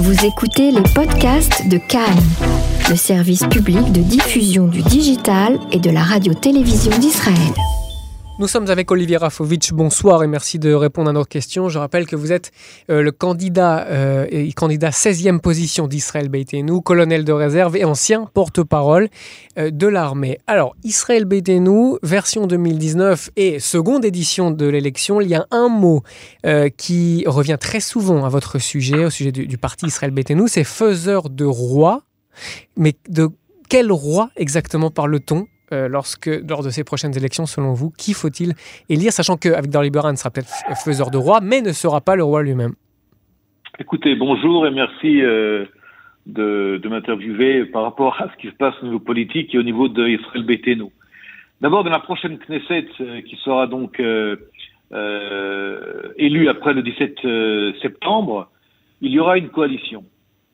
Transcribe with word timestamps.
Vous 0.00 0.24
écoutez 0.24 0.70
les 0.70 0.80
podcasts 0.94 1.68
de 1.68 1.76
Cannes, 1.76 2.24
le 2.88 2.96
service 2.96 3.44
public 3.50 3.92
de 3.92 4.00
diffusion 4.00 4.66
du 4.66 4.80
digital 4.80 5.58
et 5.72 5.78
de 5.78 5.90
la 5.90 6.00
radio-télévision 6.00 6.98
d'Israël. 6.98 7.69
Nous 8.40 8.48
sommes 8.48 8.70
avec 8.70 8.90
Olivier 8.90 9.18
Rafovitch. 9.18 9.72
Bonsoir 9.72 10.24
et 10.24 10.26
merci 10.26 10.58
de 10.58 10.72
répondre 10.72 11.10
à 11.10 11.12
nos 11.12 11.26
questions. 11.26 11.68
Je 11.68 11.78
rappelle 11.78 12.06
que 12.06 12.16
vous 12.16 12.32
êtes 12.32 12.52
euh, 12.88 13.02
le 13.02 13.12
candidat, 13.12 13.86
euh, 13.88 14.50
candidat 14.56 14.88
16e 14.88 15.40
position 15.40 15.86
d'Israël 15.86 16.30
Beitenu, 16.30 16.80
colonel 16.80 17.26
de 17.26 17.32
réserve 17.32 17.76
et 17.76 17.84
ancien 17.84 18.24
porte-parole 18.32 19.10
euh, 19.58 19.70
de 19.70 19.86
l'armée. 19.86 20.38
Alors, 20.46 20.74
Israël 20.84 21.26
Beitenu, 21.26 21.96
version 22.02 22.46
2019 22.46 23.28
et 23.36 23.58
seconde 23.58 24.06
édition 24.06 24.50
de 24.50 24.64
l'élection, 24.64 25.20
il 25.20 25.28
y 25.28 25.34
a 25.34 25.46
un 25.50 25.68
mot 25.68 26.02
qui 26.78 27.24
revient 27.26 27.58
très 27.60 27.80
souvent 27.80 28.24
à 28.24 28.30
votre 28.30 28.58
sujet, 28.58 29.04
au 29.04 29.10
sujet 29.10 29.32
du, 29.32 29.46
du 29.46 29.58
parti 29.58 29.84
Israël 29.84 30.12
Beitenu, 30.12 30.48
c'est 30.48 30.64
faiseur 30.64 31.28
de 31.28 31.44
roi. 31.44 32.04
Mais 32.78 32.94
de 33.10 33.28
quel 33.68 33.92
roi 33.92 34.30
exactement 34.36 34.90
parle-t-on? 34.90 35.46
Euh, 35.72 35.88
lorsque, 35.88 36.26
lors 36.48 36.64
de 36.64 36.70
ces 36.70 36.82
prochaines 36.82 37.16
élections, 37.16 37.46
selon 37.46 37.72
vous, 37.74 37.90
qui 37.90 38.12
faut-il 38.12 38.54
élire, 38.88 39.12
sachant 39.12 39.36
qu'avec 39.36 39.72
Liberan 39.72 40.16
sera 40.16 40.30
peut-être 40.30 40.50
faiseur 40.84 41.10
de 41.10 41.16
roi, 41.16 41.40
mais 41.40 41.60
ne 41.60 41.72
sera 41.72 42.00
pas 42.00 42.16
le 42.16 42.24
roi 42.24 42.42
lui-même? 42.42 42.74
Écoutez, 43.78 44.16
bonjour 44.16 44.66
et 44.66 44.72
merci 44.72 45.22
euh, 45.22 45.64
de, 46.26 46.80
m'interviewer 46.88 47.66
par 47.66 47.84
rapport 47.84 48.20
à 48.20 48.28
ce 48.32 48.36
qui 48.40 48.48
se 48.48 48.56
passe 48.56 48.74
au 48.82 48.86
niveau 48.86 48.98
politique 48.98 49.54
et 49.54 49.58
au 49.58 49.62
niveau 49.62 49.88
de 49.88 50.08
Israël. 50.08 50.44
D'abord, 51.60 51.84
dans 51.84 51.90
la 51.90 52.00
prochaine 52.00 52.38
Knesset, 52.38 52.88
euh, 53.00 53.20
qui 53.22 53.36
sera 53.36 53.66
donc 53.68 54.02
élue 56.18 56.48
après 56.48 56.74
le 56.74 56.82
17 56.82 57.78
septembre, 57.80 58.50
il 59.00 59.12
y 59.12 59.20
aura 59.20 59.38
une 59.38 59.50
coalition 59.50 60.04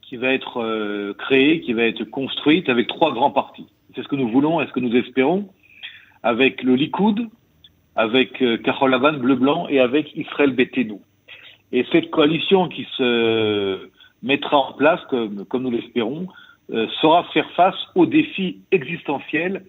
qui 0.02 0.18
va 0.18 0.34
être 0.34 1.14
créée, 1.18 1.62
qui 1.62 1.72
va 1.72 1.84
être 1.84 2.04
construite 2.04 2.68
avec 2.68 2.86
trois 2.86 3.14
grands 3.14 3.30
partis 3.30 3.66
c'est 3.96 4.02
ce 4.02 4.08
que 4.08 4.16
nous 4.16 4.28
voulons 4.28 4.60
et 4.60 4.66
ce 4.66 4.72
que 4.72 4.80
nous 4.80 4.94
espérons, 4.94 5.48
avec 6.22 6.62
le 6.62 6.74
Likoud, 6.74 7.28
avec 7.96 8.42
euh, 8.42 8.58
Carole 8.58 8.90
Lavan, 8.90 9.14
bleu-blanc, 9.14 9.68
et 9.68 9.80
avec 9.80 10.14
Israël 10.14 10.52
Betenu. 10.52 10.98
Et 11.72 11.84
cette 11.90 12.10
coalition 12.10 12.68
qui 12.68 12.86
se 12.96 13.88
mettra 14.22 14.58
en 14.58 14.72
place, 14.74 15.00
comme, 15.08 15.46
comme 15.46 15.62
nous 15.62 15.70
l'espérons, 15.70 16.28
euh, 16.72 16.86
saura 17.00 17.24
faire 17.32 17.50
face 17.52 17.76
aux 17.94 18.06
défis 18.06 18.60
existentiels 18.70 19.64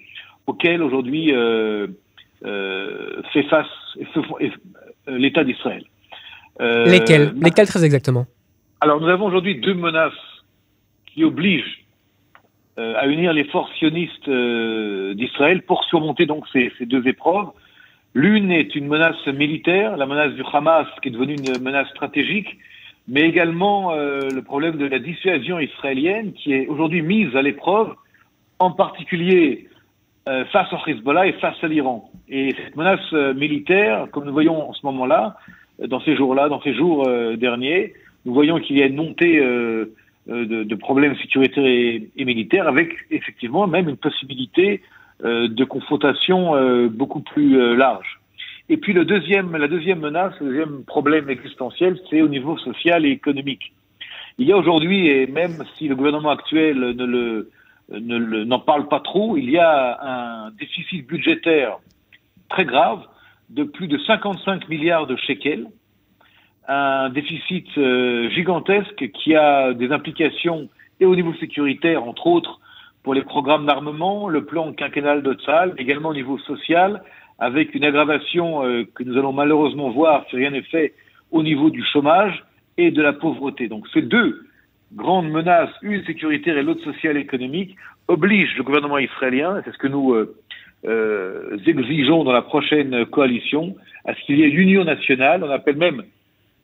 auxquels 0.46 0.82
aujourd'hui 0.82 1.34
euh, 1.34 1.88
euh 2.44 3.22
fait 3.34 3.44
face 3.44 3.68
l'État 5.08 5.44
d'Israël. 5.44 5.84
lesquels? 6.60 7.34
Lesquels 7.42 7.68
très 7.68 7.84
exactement? 7.84 8.26
Alors 8.82 9.00
nous 9.00 9.08
avons 9.08 9.26
aujourd'hui 9.26 9.56
deux 9.60 9.74
menaces 9.74 10.14
qui 11.08 11.24
obligent 11.24 11.87
à 12.78 13.08
unir 13.08 13.34
les 13.34 13.44
forces 13.46 13.74
sionistes 13.76 14.28
euh, 14.28 15.14
d'Israël 15.14 15.62
pour 15.64 15.84
surmonter 15.86 16.26
donc 16.26 16.46
ces, 16.54 16.72
ces 16.78 16.86
deux 16.86 17.08
épreuves. 17.08 17.48
L'une 18.14 18.52
est 18.52 18.76
une 18.76 18.88
menace 18.88 19.26
militaire, 19.28 19.98
la 19.98 20.06
menace 20.06 20.34
du 20.34 20.44
Hamas, 20.52 20.88
qui 21.02 21.10
est 21.10 21.12
devenue 21.12 21.36
une 21.36 21.64
menace 21.64 21.90
stratégique, 21.90 22.58
mais 23.08 23.22
également 23.22 23.92
euh, 23.92 24.30
le 24.32 24.42
problème 24.42 24.78
de 24.78 24.86
la 24.86 25.00
dissuasion 25.00 25.60
israélienne, 25.60 26.34
qui 26.34 26.54
est 26.54 26.68
aujourd'hui 26.68 27.02
mise 27.02 27.36
à 27.36 27.42
l'épreuve, 27.42 27.94
en 28.60 28.72
particulier 28.72 29.68
face 30.52 30.68
au 30.74 30.78
Hezbollah 30.86 31.28
et 31.28 31.34
face 31.34 31.56
à 31.62 31.70
l'Iran. 31.70 32.12
Et 32.28 32.54
cette 32.58 32.76
menace 32.76 33.14
militaire, 33.38 34.08
comme 34.12 34.26
nous 34.26 34.34
voyons 34.34 34.70
en 34.70 34.74
ce 34.74 34.86
moment-là, 34.88 35.38
dans 35.80 36.02
ces 36.02 36.18
jours-là, 36.18 36.50
dans 36.50 36.62
ces 36.62 36.74
jours 36.74 37.08
derniers, 37.38 37.94
nous 38.28 38.34
voyons 38.34 38.60
qu'il 38.60 38.78
y 38.78 38.84
a 38.84 38.88
une 38.88 38.98
montée 38.98 39.40
euh, 39.40 39.96
de, 40.28 40.64
de, 40.64 40.76
problèmes 40.76 41.16
sécuritaires 41.18 41.66
et, 41.66 42.26
militaires, 42.26 42.68
avec 42.68 42.94
effectivement 43.12 43.66
même 43.68 43.90
une 43.90 43.98
possibilité 43.98 44.82
euh, 45.24 45.48
de 45.48 45.64
confrontation 45.64 46.56
euh, 46.56 46.88
beaucoup 46.90 47.22
plus 47.22 47.76
large. 47.76 48.20
Et 48.70 48.78
puis 48.78 48.94
le 48.94 49.06
deuxième, 49.06 49.56
la 49.56 49.68
deuxième 49.68 50.00
menace, 50.00 50.34
le 50.42 50.48
deuxième 50.48 50.84
problème 50.84 51.30
existentiel, 51.30 51.98
c'est 52.10 52.22
au 52.22 52.28
niveau 52.28 52.58
social 52.58 53.06
et 53.06 53.10
économique. 53.10 53.74
Il 54.38 54.48
y 54.48 54.52
a 54.52 54.58
aujourd'hui, 54.58 55.08
et 55.08 55.26
même 55.26 55.64
si 55.78 55.88
le 55.88 55.96
gouvernement 55.96 56.30
actuel 56.30 56.96
n'en 57.90 58.60
parle 58.60 58.88
pas 58.88 59.00
trop, 59.00 59.38
il 59.38 59.50
y 59.50 59.58
a 59.58 60.46
un 60.48 60.52
déficit 60.52 61.08
budgétaire 61.08 61.78
très 62.50 62.66
grave 62.66 63.04
de 63.50 63.64
plus 63.64 63.88
de 63.88 63.98
55 63.98 64.68
milliards 64.70 65.08
de 65.08 65.16
shekels, 65.16 65.68
un 66.68 67.10
déficit 67.10 67.66
euh, 67.78 68.30
gigantesque 68.32 69.10
qui 69.14 69.36
a 69.36 69.74
des 69.74 69.92
implications 69.92 70.70
et 71.00 71.06
au 71.06 71.16
niveau 71.16 71.34
sécuritaire, 71.36 72.04
entre 72.04 72.28
autres, 72.28 72.60
pour 73.04 73.14
les 73.14 73.22
programmes 73.22 73.66
d'armement, 73.66 74.28
le 74.28 74.44
plan 74.44 74.74
quinquennal 74.74 75.24
de 75.24 75.34
Tzal, 75.34 75.74
également 75.78 76.10
au 76.10 76.14
niveau 76.14 76.38
social, 76.40 77.02
avec 77.40 77.74
une 77.74 77.86
aggravation 77.86 78.66
euh, 78.66 78.84
que 78.96 79.04
nous 79.04 79.18
allons 79.18 79.32
malheureusement 79.32 79.90
voir 79.92 80.26
si 80.30 80.36
rien 80.36 80.52
n'est 80.52 80.64
fait 80.64 80.94
au 81.32 81.44
niveau 81.44 81.70
du 81.70 81.84
chômage 81.84 82.44
et 82.78 82.92
de 82.92 83.02
la 83.02 83.14
pauvreté. 83.14 83.68
Donc 83.68 83.88
ces 83.94 84.02
deux 84.02 84.46
grandes 84.94 85.30
menaces, 85.30 85.70
une 85.82 86.04
sécuritaire 86.06 86.58
et 86.58 86.64
l'autre 86.64 86.84
sociale 86.84 87.18
et 87.18 87.22
économique, 87.22 87.76
obligent 88.08 88.58
le 88.58 88.64
gouvernement 88.64 88.98
israélien, 88.98 89.62
c'est 89.64 89.72
ce 89.72 89.78
que 89.78 89.88
nous 89.88 90.14
euh, 90.14 90.36
euh, 90.86 91.58
exigeons 91.66 92.24
dans 92.24 92.32
la 92.32 92.42
prochaine 92.42 93.06
coalition, 93.06 93.76
à 94.06 94.14
ce 94.16 94.22
qu'il 94.26 94.40
y 94.40 94.44
ait 94.44 94.50
une 94.50 94.70
union 94.70 94.84
nationale, 94.84 95.44
on 95.44 95.50
appelle 95.50 95.78
même 95.78 96.04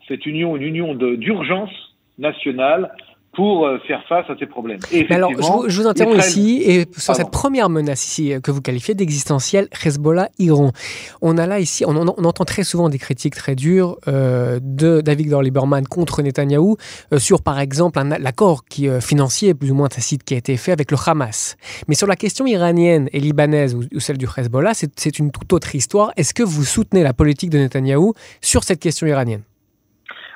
cette 0.08 0.26
union, 0.26 0.56
une 0.56 0.64
union 0.64 0.96
d'urgence 0.96 1.72
nationale 2.18 2.92
pour 3.34 3.66
euh, 3.66 3.80
faire 3.88 4.04
face 4.08 4.30
à 4.30 4.36
ces 4.38 4.46
problèmes. 4.46 4.80
alors, 5.10 5.32
je 5.68 5.82
vous, 5.82 5.88
interromps 5.88 6.28
ici, 6.28 6.62
et 6.64 6.86
sur 6.96 7.16
cette 7.16 7.32
première 7.32 7.68
menace 7.68 8.06
ici 8.06 8.32
euh, 8.32 8.40
que 8.40 8.52
vous 8.52 8.62
qualifiez 8.62 8.94
d'existentielle, 8.94 9.68
Hezbollah-Iran. 9.84 10.72
On 11.22 11.38
a 11.40 11.48
là 11.48 11.60
ici, 11.60 11.84
on, 11.86 11.96
entend 11.96 12.46
très 12.46 12.64
souvent 12.64 12.90
des 12.90 13.00
critiques 13.00 13.36
très 13.36 13.56
dures 13.56 13.98
euh, 14.08 14.60
de 14.62 15.02
David 15.02 15.34
Lieberman 15.34 15.88
contre 15.88 16.22
Netanyahou 16.22 16.78
sur, 17.18 17.42
par 17.42 17.60
exemple, 17.60 18.00
l'accord 18.20 18.66
qui 18.66 18.88
financier 19.02 19.56
plus 19.56 19.72
ou 19.72 19.76
moins 19.76 19.88
tacite 19.88 20.24
qui 20.24 20.36
a 20.36 20.38
été 20.38 20.56
fait 20.56 20.72
avec 20.72 20.92
le 20.92 20.98
Hamas. 21.04 21.58
Mais 21.88 21.96
sur 21.96 22.08
la 22.08 22.16
question 22.16 22.46
iranienne 22.46 23.10
et 23.14 23.20
libanaise 23.20 23.74
ou, 23.74 23.82
ou 23.94 24.00
celle 24.00 24.18
du 24.18 24.28
Hezbollah, 24.38 24.74
c'est 24.74 25.20
une 25.20 25.32
toute 25.32 25.52
autre 25.54 25.74
histoire. 25.74 26.12
Est-ce 26.18 26.34
que 26.34 26.44
vous 26.44 26.64
soutenez 26.64 27.02
la 27.02 27.14
politique 27.14 27.50
de 27.50 27.58
Netanyahou 27.58 28.14
sur 28.42 28.64
cette 28.64 28.80
question 28.80 29.08
iranienne? 29.08 29.42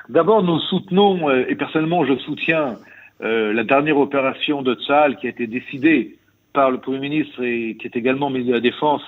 D'abord, 0.08 0.42
nous 0.42 0.58
soutenons, 0.60 1.28
euh, 1.28 1.44
et 1.48 1.54
personnellement 1.54 2.04
je 2.04 2.16
soutiens 2.18 2.76
euh, 3.20 3.52
la 3.52 3.64
dernière 3.64 3.98
opération 3.98 4.62
de 4.62 4.74
Tzal 4.74 5.16
qui 5.16 5.26
a 5.26 5.30
été 5.30 5.46
décidée 5.46 6.16
par 6.52 6.70
le 6.70 6.78
Premier 6.78 6.98
ministre 6.98 7.42
et 7.42 7.76
qui 7.78 7.86
est 7.86 7.96
également 7.96 8.30
mise 8.30 8.48
à 8.48 8.54
la 8.54 8.60
défense 8.60 9.02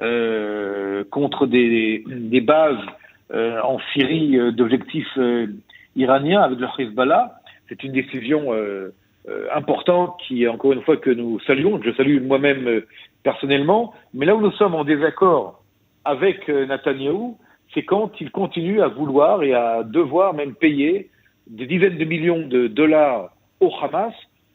euh, 0.00 1.04
contre 1.10 1.46
des, 1.46 2.02
des 2.06 2.40
bases 2.40 2.84
euh, 3.32 3.60
en 3.62 3.78
Syrie 3.92 4.38
euh, 4.38 4.50
d'objectifs 4.50 5.18
iraniens 5.96 6.40
avec 6.40 6.58
le 6.58 6.66
Hezbollah. 6.78 7.34
C'est 7.68 7.84
une 7.84 7.92
décision 7.92 8.52
importante 9.54 10.16
qui, 10.26 10.46
encore 10.46 10.72
une 10.72 10.82
fois, 10.82 10.96
que 10.96 11.10
nous 11.10 11.40
saluons. 11.40 11.80
Je 11.82 11.92
salue 11.92 12.20
moi-même 12.20 12.82
personnellement. 13.22 13.94
Mais 14.12 14.26
là 14.26 14.34
où 14.34 14.40
nous 14.40 14.52
sommes 14.52 14.74
en 14.74 14.84
désaccord 14.84 15.62
avec 16.04 16.48
Netanyahou, 16.48 17.38
c'est 17.74 17.84
quand 17.84 18.10
il 18.20 18.30
continue 18.30 18.82
à 18.82 18.88
vouloir 18.88 19.42
et 19.42 19.54
à 19.54 19.82
devoir 19.82 20.34
même 20.34 20.54
payer 20.54 21.10
des 21.46 21.66
dizaines 21.66 21.98
de 21.98 22.04
millions 22.04 22.46
de 22.46 22.66
dollars 22.68 23.30
au 23.60 23.70
Hamas 23.82 24.12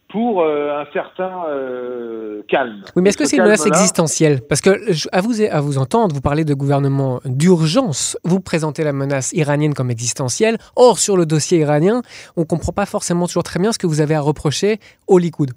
pour 0.09 0.41
euh, 0.41 0.79
un 0.79 0.85
certain 0.93 1.43
euh, 1.49 2.41
calme. 2.47 2.83
Oui, 2.95 3.01
mais 3.01 3.09
est-ce 3.09 3.17
que 3.17 3.25
c'est 3.25 3.37
une 3.37 3.43
menace 3.43 3.65
existentielle? 3.65 4.41
Parce 4.47 4.61
que 4.61 4.69
à 5.11 5.21
vous, 5.21 5.41
à 5.41 5.59
vous 5.59 5.77
entendre, 5.77 6.15
vous 6.15 6.21
parlez 6.21 6.45
de 6.45 6.53
gouvernement 6.53 7.19
d'urgence, 7.25 8.17
vous 8.23 8.39
présentez 8.39 8.83
la 8.83 8.93
menace 8.93 9.33
iranienne 9.33 9.73
comme 9.73 9.91
existentielle. 9.91 10.57
Or, 10.75 10.97
sur 10.97 11.17
le 11.17 11.25
dossier 11.25 11.59
iranien, 11.59 12.01
on 12.37 12.41
ne 12.41 12.45
comprend 12.45 12.71
pas 12.71 12.85
forcément 12.85 13.27
toujours 13.27 13.43
très 13.43 13.59
bien 13.59 13.73
ce 13.73 13.79
que 13.79 13.87
vous 13.87 13.99
avez 13.99 14.15
à 14.15 14.21
reprocher 14.21 14.79
au 15.07 15.17
Likoud. 15.17 15.51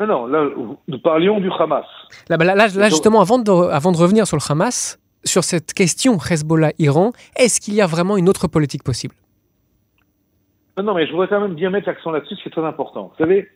Non, 0.00 0.06
non, 0.06 0.26
là, 0.26 0.48
nous 0.88 0.98
parlions 0.98 1.40
du 1.40 1.50
Hamas. 1.58 1.86
Là, 2.28 2.36
bah, 2.36 2.44
là, 2.44 2.54
là 2.54 2.88
justement, 2.88 3.20
avant 3.20 3.38
de, 3.38 3.50
avant 3.50 3.92
de 3.92 3.96
revenir 3.96 4.26
sur 4.26 4.36
le 4.36 4.42
Hamas, 4.50 4.98
sur 5.24 5.44
cette 5.44 5.72
question 5.72 6.18
Hezbollah-Iran, 6.18 7.12
est-ce 7.36 7.60
qu'il 7.60 7.74
y 7.74 7.80
a 7.80 7.86
vraiment 7.86 8.16
une 8.16 8.28
autre 8.28 8.48
politique 8.48 8.82
possible? 8.82 9.14
Non, 10.82 10.94
mais 10.94 11.06
je 11.06 11.12
voudrais 11.12 11.28
quand 11.28 11.40
même 11.40 11.54
bien 11.54 11.70
mettre 11.70 11.88
l'accent 11.88 12.10
là-dessus, 12.10 12.34
c'est 12.42 12.50
très 12.50 12.64
important. 12.64 13.12
Vous 13.12 13.24
savez, 13.24 13.48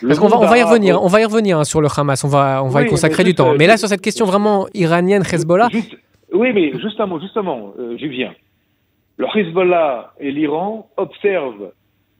parce 0.00 0.18
qu'on 0.18 0.28
va, 0.28 0.38
on 0.38 0.46
va 0.46 0.58
y 0.58 0.62
revenir, 0.62 1.02
on 1.02 1.06
va 1.06 1.20
y 1.20 1.24
revenir 1.24 1.58
hein, 1.58 1.64
sur 1.64 1.80
le 1.80 1.88
Hamas, 1.94 2.24
on 2.24 2.28
va, 2.28 2.62
on 2.64 2.68
va 2.68 2.82
y 2.82 2.86
consacrer 2.86 3.24
du 3.24 3.34
temps. 3.34 3.54
Mais 3.58 3.66
là, 3.66 3.76
sur 3.76 3.88
cette 3.88 4.00
question 4.00 4.24
vraiment 4.24 4.66
iranienne, 4.74 5.22
Hezbollah. 5.22 5.68
oui, 6.32 6.52
mais 6.52 6.72
justement, 6.80 7.20
justement, 7.20 7.72
euh, 7.78 7.96
j'y 7.98 8.08
viens. 8.08 8.32
Le 9.18 9.26
Hezbollah 9.34 10.14
et 10.18 10.30
l'Iran 10.32 10.88
observent 10.96 11.72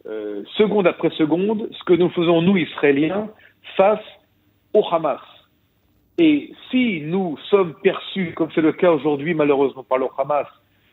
euh, 0.07 0.43
seconde 0.57 0.87
après 0.87 1.11
seconde 1.11 1.69
ce 1.73 1.85
que 1.85 1.95
nous 1.95 2.11
faisons, 2.11 2.43
nous, 2.43 2.57
Israéliens, 2.57 3.29
face 3.77 4.05
au 4.75 4.85
Hamas. 4.91 5.21
Et 6.19 6.53
si 6.71 7.01
nous 7.03 7.39
sommes 7.51 7.75
perçus, 7.83 8.33
comme 8.35 8.51
c'est 8.55 8.61
le 8.61 8.73
cas 8.73 8.91
aujourd'hui 8.91 9.35
malheureusement 9.35 9.83
par 9.83 9.99
le 9.99 10.07
Hamas, 10.19 10.47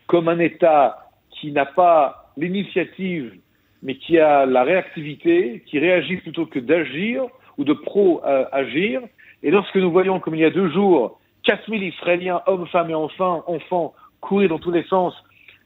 comme 0.07 0.27
un 0.27 0.39
État 0.39 1.10
qui 1.31 1.51
n'a 1.51 1.66
pas 1.66 2.31
l'initiative 2.38 3.33
mais 3.81 3.95
qui 3.95 4.19
a 4.19 4.45
la 4.45 4.63
réactivité, 4.63 5.63
qui 5.66 5.80
réagit 5.80 6.18
plutôt 6.18 6.45
que 6.45 6.60
d'agir 6.60 7.25
ou 7.57 7.63
de 7.63 7.74
pro-agir. 7.74 9.01
Et 9.44 9.51
lorsque 9.51 9.75
nous 9.75 9.92
voyons, 9.92 10.19
comme 10.19 10.36
il 10.36 10.42
y 10.42 10.45
a 10.45 10.50
deux 10.50 10.69
jours, 10.69 11.19
4000 11.44 11.83
Israéliens, 11.83 12.42
hommes, 12.45 12.68
femmes 12.68 12.89
et 12.89 12.95
enfants, 12.95 13.44
enfants 13.48 13.94
courir 14.19 14.50
dans 14.50 14.60
tous 14.60 14.71
les 14.71 14.83
sens 14.83 15.13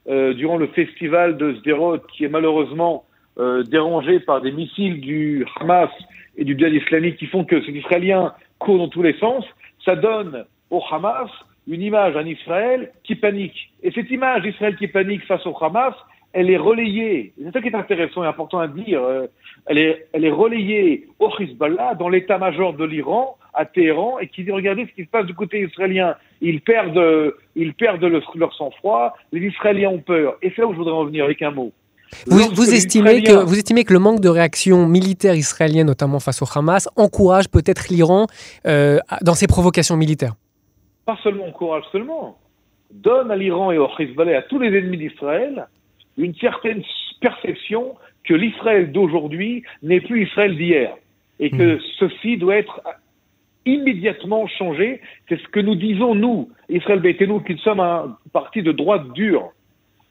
euh, 0.08 0.34
durant 0.34 0.58
le 0.58 0.68
festival 0.68 1.38
de 1.38 1.56
Sderot, 1.56 2.00
qui 2.14 2.26
est 2.26 2.30
malheureusement 2.30 3.06
euh, 3.40 3.64
dérangé 3.64 4.20
par 4.20 4.42
des 4.42 4.52
missiles 4.52 5.02
du 5.02 5.46
Hamas 5.60 5.90
et 6.38 6.44
du 6.44 6.58
Djihad 6.58 6.74
islamique 6.74 7.18
qui 7.18 7.28
font 7.28 7.44
que 7.44 7.64
ces 7.66 7.72
Israéliens 7.72 8.34
courent 8.60 8.78
dans 8.78 8.88
tous 8.88 9.04
les 9.04 9.18
sens, 9.18 9.46
ça 9.84 9.96
donne 9.96 10.46
au 10.70 10.82
Hamas 10.92 11.30
une 11.68 11.82
image 11.82 12.16
en 12.16 12.26
Israël 12.26 12.92
qui 13.04 13.16
panique. 13.16 13.72
Et 13.82 13.92
cette 13.92 14.12
image 14.12 14.44
d'Israël 14.44 14.76
qui 14.76 14.88
panique 14.88 15.26
face 15.26 15.46
au 15.46 15.56
Hamas, 15.64 15.96
elle 16.34 16.50
est 16.50 16.58
relayée, 16.58 17.34
c'est 17.38 17.52
ça 17.52 17.62
qui 17.62 17.68
est 17.68 17.76
intéressant 17.76 18.24
et 18.24 18.28
important 18.28 18.60
à 18.60 18.68
dire, 18.68 19.04
euh, 19.04 19.28
elle, 19.68 19.78
est, 19.78 20.08
elle 20.14 20.26
est 20.26 20.32
relayée 20.32 21.08
au 21.20 21.30
Hezbollah, 21.40 21.96
dans 21.96 22.10
l'état-major 22.10 22.74
de 22.74 22.86
l'Iran, 22.86 23.38
à 23.54 23.66
Téhéran, 23.66 24.18
et 24.20 24.28
qui 24.28 24.44
dit, 24.44 24.52
regardez 24.52 24.88
ce 24.88 24.94
qui 24.94 25.06
se 25.06 25.10
passe 25.10 25.28
du 25.28 25.36
côté 25.36 25.62
israélien, 25.62 26.16
ils 26.42 26.62
perdent, 26.62 27.34
ils 27.56 27.74
perdent 27.76 28.04
leur 28.04 28.54
sang-froid, 28.56 29.16
les 29.32 29.42
Israéliens 29.42 29.90
ont 29.90 30.00
peur. 30.00 30.38
Et 30.42 30.52
c'est 30.56 30.62
là 30.62 30.68
où 30.68 30.74
je 30.74 30.78
voudrais 30.78 30.94
en 30.94 31.06
venir 31.06 31.24
avec 31.24 31.42
un 31.44 31.52
mot. 31.52 31.72
Vous, 32.28 32.40
vous, 32.54 32.74
estimez 32.74 33.24
que, 33.24 33.44
vous 33.44 33.56
estimez 33.56 33.84
que 33.84 33.94
le 33.94 34.00
manque 34.00 34.20
de 34.20 34.30
réaction 34.30 34.88
militaire 34.88 35.36
israélienne, 35.36 35.88
notamment 35.88 36.20
face 36.20 36.42
au 36.42 36.46
Hamas, 36.54 36.90
encourage 36.96 37.50
peut-être 37.50 37.90
l'Iran 37.90 38.28
euh, 38.66 39.00
dans 39.22 39.34
ses 39.34 39.48
provocations 39.48 39.98
militaires? 39.98 40.34
Pas 41.06 41.18
seulement 41.24 41.46
encourage 41.46 41.84
seulement, 41.92 42.38
donne 42.92 43.32
à 43.32 43.36
l'Iran 43.36 43.72
et 43.72 43.78
au 43.78 43.90
Hezbollah, 43.98 44.38
à 44.38 44.42
tous 44.44 44.60
les 44.60 44.78
ennemis 44.78 44.98
d'Israël, 44.98 45.68
une 46.18 46.36
certaine 46.36 46.84
perception 47.20 47.96
que 48.24 48.34
l'Israël 48.34 48.92
d'aujourd'hui 48.92 49.64
n'est 49.82 50.02
plus 50.02 50.28
Israël 50.28 50.56
d'hier 50.56 50.96
et 51.40 51.50
que 51.50 51.76
hmm. 51.76 51.80
ceci 52.00 52.38
doit 52.38 52.56
être 52.56 52.82
immédiatement 53.66 54.48
changé. 54.48 55.02
C'est 55.30 55.40
ce 55.42 55.48
que 55.48 55.60
nous 55.60 55.76
disons, 55.76 56.16
nous, 56.16 56.50
Israël 56.70 57.02
nous 57.28 57.40
qui 57.40 57.58
sommes 57.58 57.80
un 57.80 58.18
parti 58.32 58.62
de 58.62 58.72
droite 58.72 59.12
dure 59.14 59.52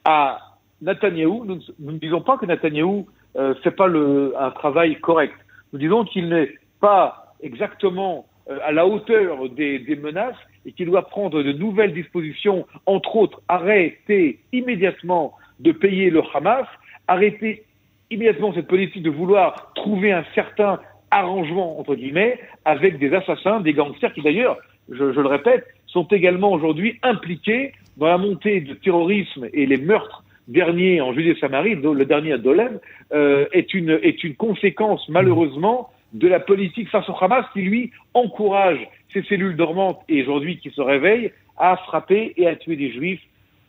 à 0.05 0.52
Netanyahou. 0.83 1.45
Nous, 1.45 1.61
ne 1.79 1.99
disons 1.99 2.21
pas 2.21 2.37
que 2.37 2.47
Netanyahou 2.47 3.07
ne 3.37 3.41
euh, 3.41 3.55
fait 3.57 3.71
pas 3.71 3.89
un 3.89 4.51
travail 4.51 5.01
correct. 5.01 5.35
Nous 5.73 5.79
disons 5.79 6.05
qu'il 6.05 6.29
n'est 6.29 6.51
pas 6.81 7.35
exactement 7.43 8.27
euh, 8.51 8.59
à 8.65 8.73
la 8.73 8.87
hauteur 8.87 9.49
des, 9.51 9.99
menaces 10.03 10.37
et 10.67 10.73
qu'il 10.73 10.87
doit 10.87 11.09
prendre 11.09 11.43
de 11.43 11.53
nouvelles 11.53 11.95
dispositions, 11.95 12.67
entre 12.87 13.17
autres 13.17 13.41
arrêter 13.49 14.41
immédiatement 14.53 15.35
de 15.61 15.73
payer 15.73 16.11
le 16.11 16.23
Hamas, 16.35 16.67
arrêter 17.09 17.65
immédiatement 18.11 18.53
cette 18.53 18.67
politique 18.67 19.03
de 19.03 19.11
vouloir 19.11 19.73
trouver 19.75 20.13
un 20.13 20.25
certain 20.35 20.81
arrangement, 21.11 21.79
entre 21.79 21.95
guillemets, 21.95 22.39
avec 22.65 22.99
des 22.99 23.15
assassins, 23.15 23.61
des 23.61 23.73
gangsters 23.73 24.13
qui 24.13 24.23
d'ailleurs, 24.23 24.59
je, 24.91 25.05
le 25.05 25.27
répète, 25.27 25.65
sont 25.87 26.07
également 26.09 26.53
aujourd'hui 26.53 26.99
impliqués 27.03 27.73
dans 27.97 28.07
la 28.07 28.19
montée 28.19 28.61
du 28.61 28.77
terrorisme 28.77 29.49
et 29.53 29.67
les 29.67 29.77
meurtres 29.77 30.25
derniers 30.49 31.01
en 31.01 31.13
Judée-Samarie, 31.13 31.77
le 31.77 32.05
dernier 32.05 32.33
à 32.33 32.39
Dolem, 32.39 32.79
euh, 33.13 33.47
est, 33.53 33.75
une, 33.75 33.99
est 34.03 34.23
une 34.25 34.35
conséquence 34.35 35.09
malheureusement 35.09 35.91
de 36.13 36.29
la 36.29 36.41
politique 36.41 36.89
face 36.91 37.09
au 37.09 37.15
Hamas 37.19 37.47
qui, 37.53 37.63
lui, 37.63 37.91
encourage 38.15 38.79
ces 39.13 39.23
cellules 39.23 39.57
dormantes 39.57 40.01
et 40.09 40.23
aujourd'hui 40.23 40.59
qui 40.59 40.71
se 40.71 40.81
réveillent 40.81 41.33
à 41.57 41.77
frapper 41.77 42.35
et 42.37 42.47
à 42.47 42.57
tuer 42.57 42.77
des 42.77 42.93
juifs 42.93 43.23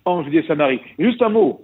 en 0.05 0.23
Judée-Samarie. 0.23 0.81
Juste 0.99 1.21
un 1.21 1.29
mot, 1.29 1.61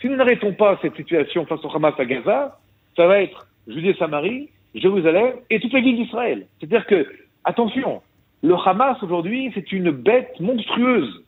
si 0.00 0.08
nous 0.08 0.16
n'arrêtons 0.16 0.52
pas 0.52 0.78
cette 0.82 0.96
situation 0.96 1.46
face 1.46 1.64
au 1.64 1.74
Hamas 1.74 1.94
à 1.98 2.04
Gaza, 2.04 2.58
ça 2.96 3.06
va 3.06 3.20
être 3.22 3.46
Judée-Samarie, 3.66 4.50
Jérusalem 4.74 5.34
et 5.50 5.60
toutes 5.60 5.72
les 5.72 5.80
villes 5.80 6.04
d'Israël. 6.04 6.46
C'est-à-dire 6.58 6.86
que, 6.86 7.06
attention, 7.44 8.02
le 8.42 8.54
Hamas 8.54 9.02
aujourd'hui, 9.02 9.50
c'est 9.54 9.72
une 9.72 9.90
bête 9.90 10.38
monstrueuse. 10.40 11.24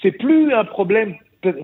C'est 0.00 0.12
plus 0.12 0.52
un 0.52 0.64
problème 0.64 1.16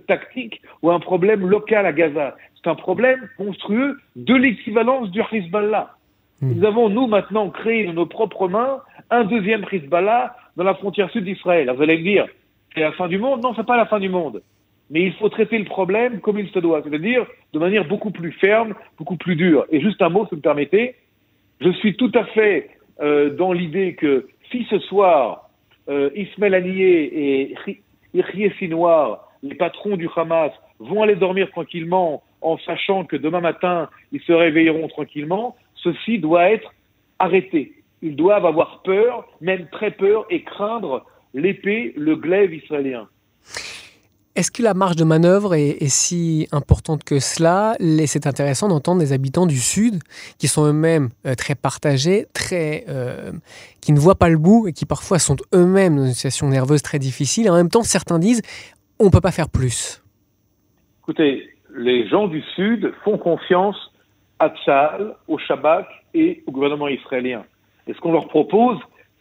tactique 0.07 0.61
ou 0.83 0.91
un 0.91 1.01
problème 1.01 1.49
local 1.49 1.87
à 1.87 1.93
Gaza. 1.93 2.37
C'est 2.57 2.69
un 2.69 2.75
problème 2.75 3.29
monstrueux 3.39 3.99
de 4.17 4.35
l'équivalence 4.35 5.11
du 5.11 5.21
Hezbollah. 5.33 5.95
Hmm. 6.41 6.55
Nous 6.55 6.65
avons, 6.65 6.89
nous, 6.89 7.07
maintenant, 7.07 7.51
créé 7.51 7.87
de 7.87 7.93
nos 7.93 8.07
propres 8.07 8.49
mains 8.49 8.81
un 9.11 9.25
deuxième 9.25 9.65
Hezbollah 9.71 10.37
dans 10.57 10.65
la 10.65 10.75
frontière 10.75 11.11
sud 11.11 11.25
d'Israël. 11.25 11.73
Vous 11.75 11.83
allez 11.83 11.99
me 11.99 12.03
dire, 12.03 12.27
c'est 12.75 12.81
la 12.81 12.93
fin 12.93 13.09
du 13.09 13.19
monde? 13.19 13.43
Non, 13.43 13.55
c'est 13.55 13.67
pas 13.67 13.77
la 13.77 13.87
fin 13.87 14.01
du 14.01 14.09
monde 14.09 14.43
mais 14.91 15.03
il 15.03 15.13
faut 15.15 15.29
traiter 15.29 15.59
le 15.59 15.65
problème 15.65 16.21
comme 16.21 16.39
il 16.39 16.49
se 16.49 16.59
doit, 16.59 16.83
c'est-à-dire 16.83 17.27
de 17.53 17.59
manière 17.59 17.87
beaucoup 17.87 18.11
plus 18.11 18.33
ferme, 18.33 18.75
beaucoup 18.97 19.17
plus 19.17 19.37
dure. 19.37 19.67
Et 19.71 19.81
juste 19.81 20.01
un 20.03 20.09
mot, 20.09 20.25
si 20.25 20.31
vous 20.31 20.37
me 20.37 20.43
permettez, 20.43 20.95
je 21.61 21.71
suis 21.71 21.97
tout 21.97 22.13
à 22.15 22.25
fait 22.25 22.71
euh, 23.01 23.31
dans 23.31 23.53
l'idée 23.53 23.95
que 23.95 24.29
si 24.51 24.67
ce 24.71 24.79
soir, 24.79 25.51
euh, 25.89 26.11
Ismaël 26.15 26.55
Haniyeh 26.55 27.53
et 27.53 27.55
Yahya 28.15 28.51
Sinwar, 28.59 29.28
les 29.43 29.55
patrons 29.55 29.97
du 29.97 30.09
Hamas, 30.17 30.53
vont 30.79 31.03
aller 31.03 31.17
dormir 31.17 31.51
tranquillement 31.51 32.23
en 32.41 32.59
sachant 32.59 33.05
que 33.05 33.17
demain 33.17 33.41
matin, 33.41 33.89
ils 34.13 34.21
se 34.21 34.33
réveilleront 34.33 34.89
tranquillement, 34.89 35.57
ceci 35.75 36.19
doit 36.19 36.51
être 36.51 36.73
arrêté. 37.19 37.75
Ils 38.03 38.15
doivent 38.15 38.47
avoir 38.47 38.83
peur, 38.83 39.27
même 39.41 39.67
très 39.73 39.91
peur, 39.91 40.25
et 40.31 40.43
craindre 40.43 41.05
l'épée, 41.35 41.93
le 41.97 42.17
glaive 42.17 42.55
israélien. 42.55 43.09
Est-ce 44.37 44.53
que 44.53 44.63
la 44.63 44.73
marge 44.73 44.95
de 44.95 45.03
manœuvre 45.03 45.57
est, 45.57 45.89
si 45.89 46.47
importante 46.53 47.03
que 47.03 47.19
cela? 47.19 47.77
C'est 48.07 48.25
intéressant 48.25 48.69
d'entendre 48.69 49.01
des 49.01 49.13
habitants 49.13 49.47
du 49.47 49.59
Sud 49.59 49.99
qui 50.39 50.47
sont 50.47 50.65
eux-mêmes 50.65 51.09
euh, 51.27 51.35
très 51.35 51.57
partagés, 51.57 52.27
très, 52.35 52.85
euh, 52.89 53.33
qui 53.81 53.91
ne 53.91 53.99
voient 53.99 54.15
pas 54.15 54.29
le 54.29 54.39
bout 54.39 54.69
et 54.69 54.73
qui 54.73 54.87
parfois 54.87 55.19
sont 55.19 55.35
eux-mêmes 55.53 55.97
dans 55.97 56.05
une 56.05 56.13
situation 56.13 56.47
nerveuse 56.47 56.83
très 56.83 57.01
difficile. 57.01 57.51
En 57.51 57.57
même 57.57 57.69
temps, 57.69 57.83
certains 57.83 58.21
disent 58.21 58.43
on 58.99 59.07
ne 59.07 59.11
peut 59.11 59.21
pas 59.21 59.33
faire 59.33 59.49
plus. 59.49 60.03
Écoutez, 61.03 61.49
les 61.77 62.09
gens 62.09 62.29
du 62.29 62.43
Sud 62.55 62.93
font 63.05 63.19
confiance 63.19 63.93
à 64.39 64.51
Tzal, 64.51 65.15
au 65.27 65.39
Shabbat 65.39 65.87
et 66.15 66.43
au 66.47 66.53
gouvernement 66.53 66.89
israélien. 66.89 67.45
Et 67.87 67.95
ce 67.95 68.01
qu'on 68.01 68.13
leur 68.13 68.29
propose, 68.29 68.79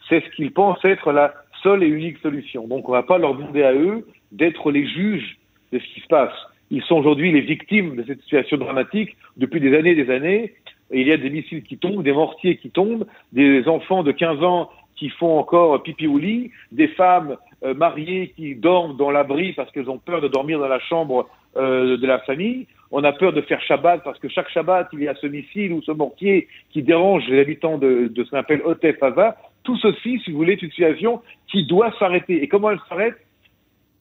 c'est 0.08 0.22
ce 0.24 0.36
qu'ils 0.36 0.52
pensent 0.52 0.84
être 0.84 1.12
la 1.12 1.34
seule 1.62 1.82
et 1.82 1.88
unique 1.88 2.18
solution. 2.18 2.66
Donc 2.66 2.88
on 2.88 2.92
ne 2.92 2.98
va 2.98 3.02
pas 3.02 3.18
leur 3.18 3.34
demander 3.34 3.62
à 3.62 3.72
eux 3.72 4.06
d'être 4.32 4.70
les 4.70 4.86
juges 4.86 5.38
de 5.72 5.78
ce 5.78 5.94
qui 5.94 6.00
se 6.00 6.06
passe. 6.06 6.34
Ils 6.70 6.82
sont 6.82 6.96
aujourd'hui 6.96 7.32
les 7.32 7.40
victimes 7.40 7.96
de 7.96 8.04
cette 8.06 8.20
situation 8.22 8.58
dramatique 8.58 9.16
depuis 9.36 9.60
des 9.60 9.76
années 9.76 9.90
et 9.90 10.04
des 10.04 10.10
années. 10.10 10.54
il 10.92 11.06
y 11.06 11.12
a 11.12 11.16
des 11.16 11.30
missiles 11.30 11.62
qui 11.62 11.78
tombent, 11.78 12.02
des 12.02 12.12
mortiers 12.12 12.56
qui 12.56 12.70
tombent, 12.70 13.06
des 13.32 13.66
enfants 13.68 14.02
de 14.02 14.12
15 14.12 14.42
ans 14.42 14.70
qui 14.96 15.08
font 15.10 15.38
encore 15.38 15.82
pipi 15.82 16.06
au 16.06 16.18
lit, 16.18 16.50
des 16.72 16.88
femmes 16.88 17.36
mariées 17.62 18.32
qui 18.36 18.54
dorment 18.54 18.96
dans 18.96 19.10
l'abri 19.10 19.52
parce 19.52 19.70
qu'elles 19.72 19.90
ont 19.90 19.98
peur 19.98 20.20
de 20.20 20.28
dormir 20.28 20.58
dans 20.58 20.68
la 20.68 20.78
chambre 20.78 21.28
euh, 21.56 21.96
de 21.96 22.06
la 22.06 22.18
famille. 22.20 22.66
On 22.90 23.02
a 23.04 23.12
peur 23.12 23.32
de 23.32 23.40
faire 23.40 23.60
Shabbat 23.62 24.04
parce 24.04 24.18
que 24.18 24.28
chaque 24.28 24.50
Shabbat, 24.50 24.88
il 24.92 25.00
y 25.00 25.08
a 25.08 25.14
ce 25.14 25.26
missile 25.26 25.72
ou 25.72 25.82
ce 25.82 25.90
mortier 25.90 26.46
qui 26.70 26.82
dérange 26.82 27.26
les 27.26 27.40
habitants 27.40 27.78
de, 27.78 28.12
ce 28.14 28.30
qu'on 28.30 28.36
appelle 28.36 28.62
Otef 28.64 29.02
Ava. 29.02 29.36
Tout 29.64 29.76
ceci, 29.78 30.20
si 30.20 30.30
vous 30.30 30.36
voulez, 30.36 30.52
est 30.52 30.62
une 30.62 30.70
situation 30.70 31.22
qui 31.50 31.64
doit 31.66 31.90
s'arrêter. 31.98 32.42
Et 32.42 32.48
comment 32.48 32.70
elle 32.70 32.80
s'arrête? 32.88 33.16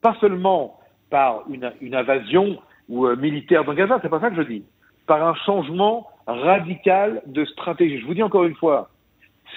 Pas 0.02 0.16
seulement 0.20 0.78
par 1.10 1.46
une, 1.50 1.96
invasion 1.96 2.60
euh, 2.92 3.16
militaire 3.16 3.64
dans 3.64 3.74
Gaza, 3.74 4.00
c'est 4.02 4.10
pas 4.10 4.20
ça 4.20 4.30
que 4.30 4.36
je 4.36 4.48
dis, 4.48 4.64
par 5.08 5.26
un 5.26 5.34
changement 5.34 6.08
radical 6.28 7.24
de 7.26 7.46
stratégie. 7.46 8.00
Je 8.00 8.06
vous 8.06 8.14
dis 8.14 8.24
encore 8.24 8.44
une 8.44 8.56
fois, 8.56 8.90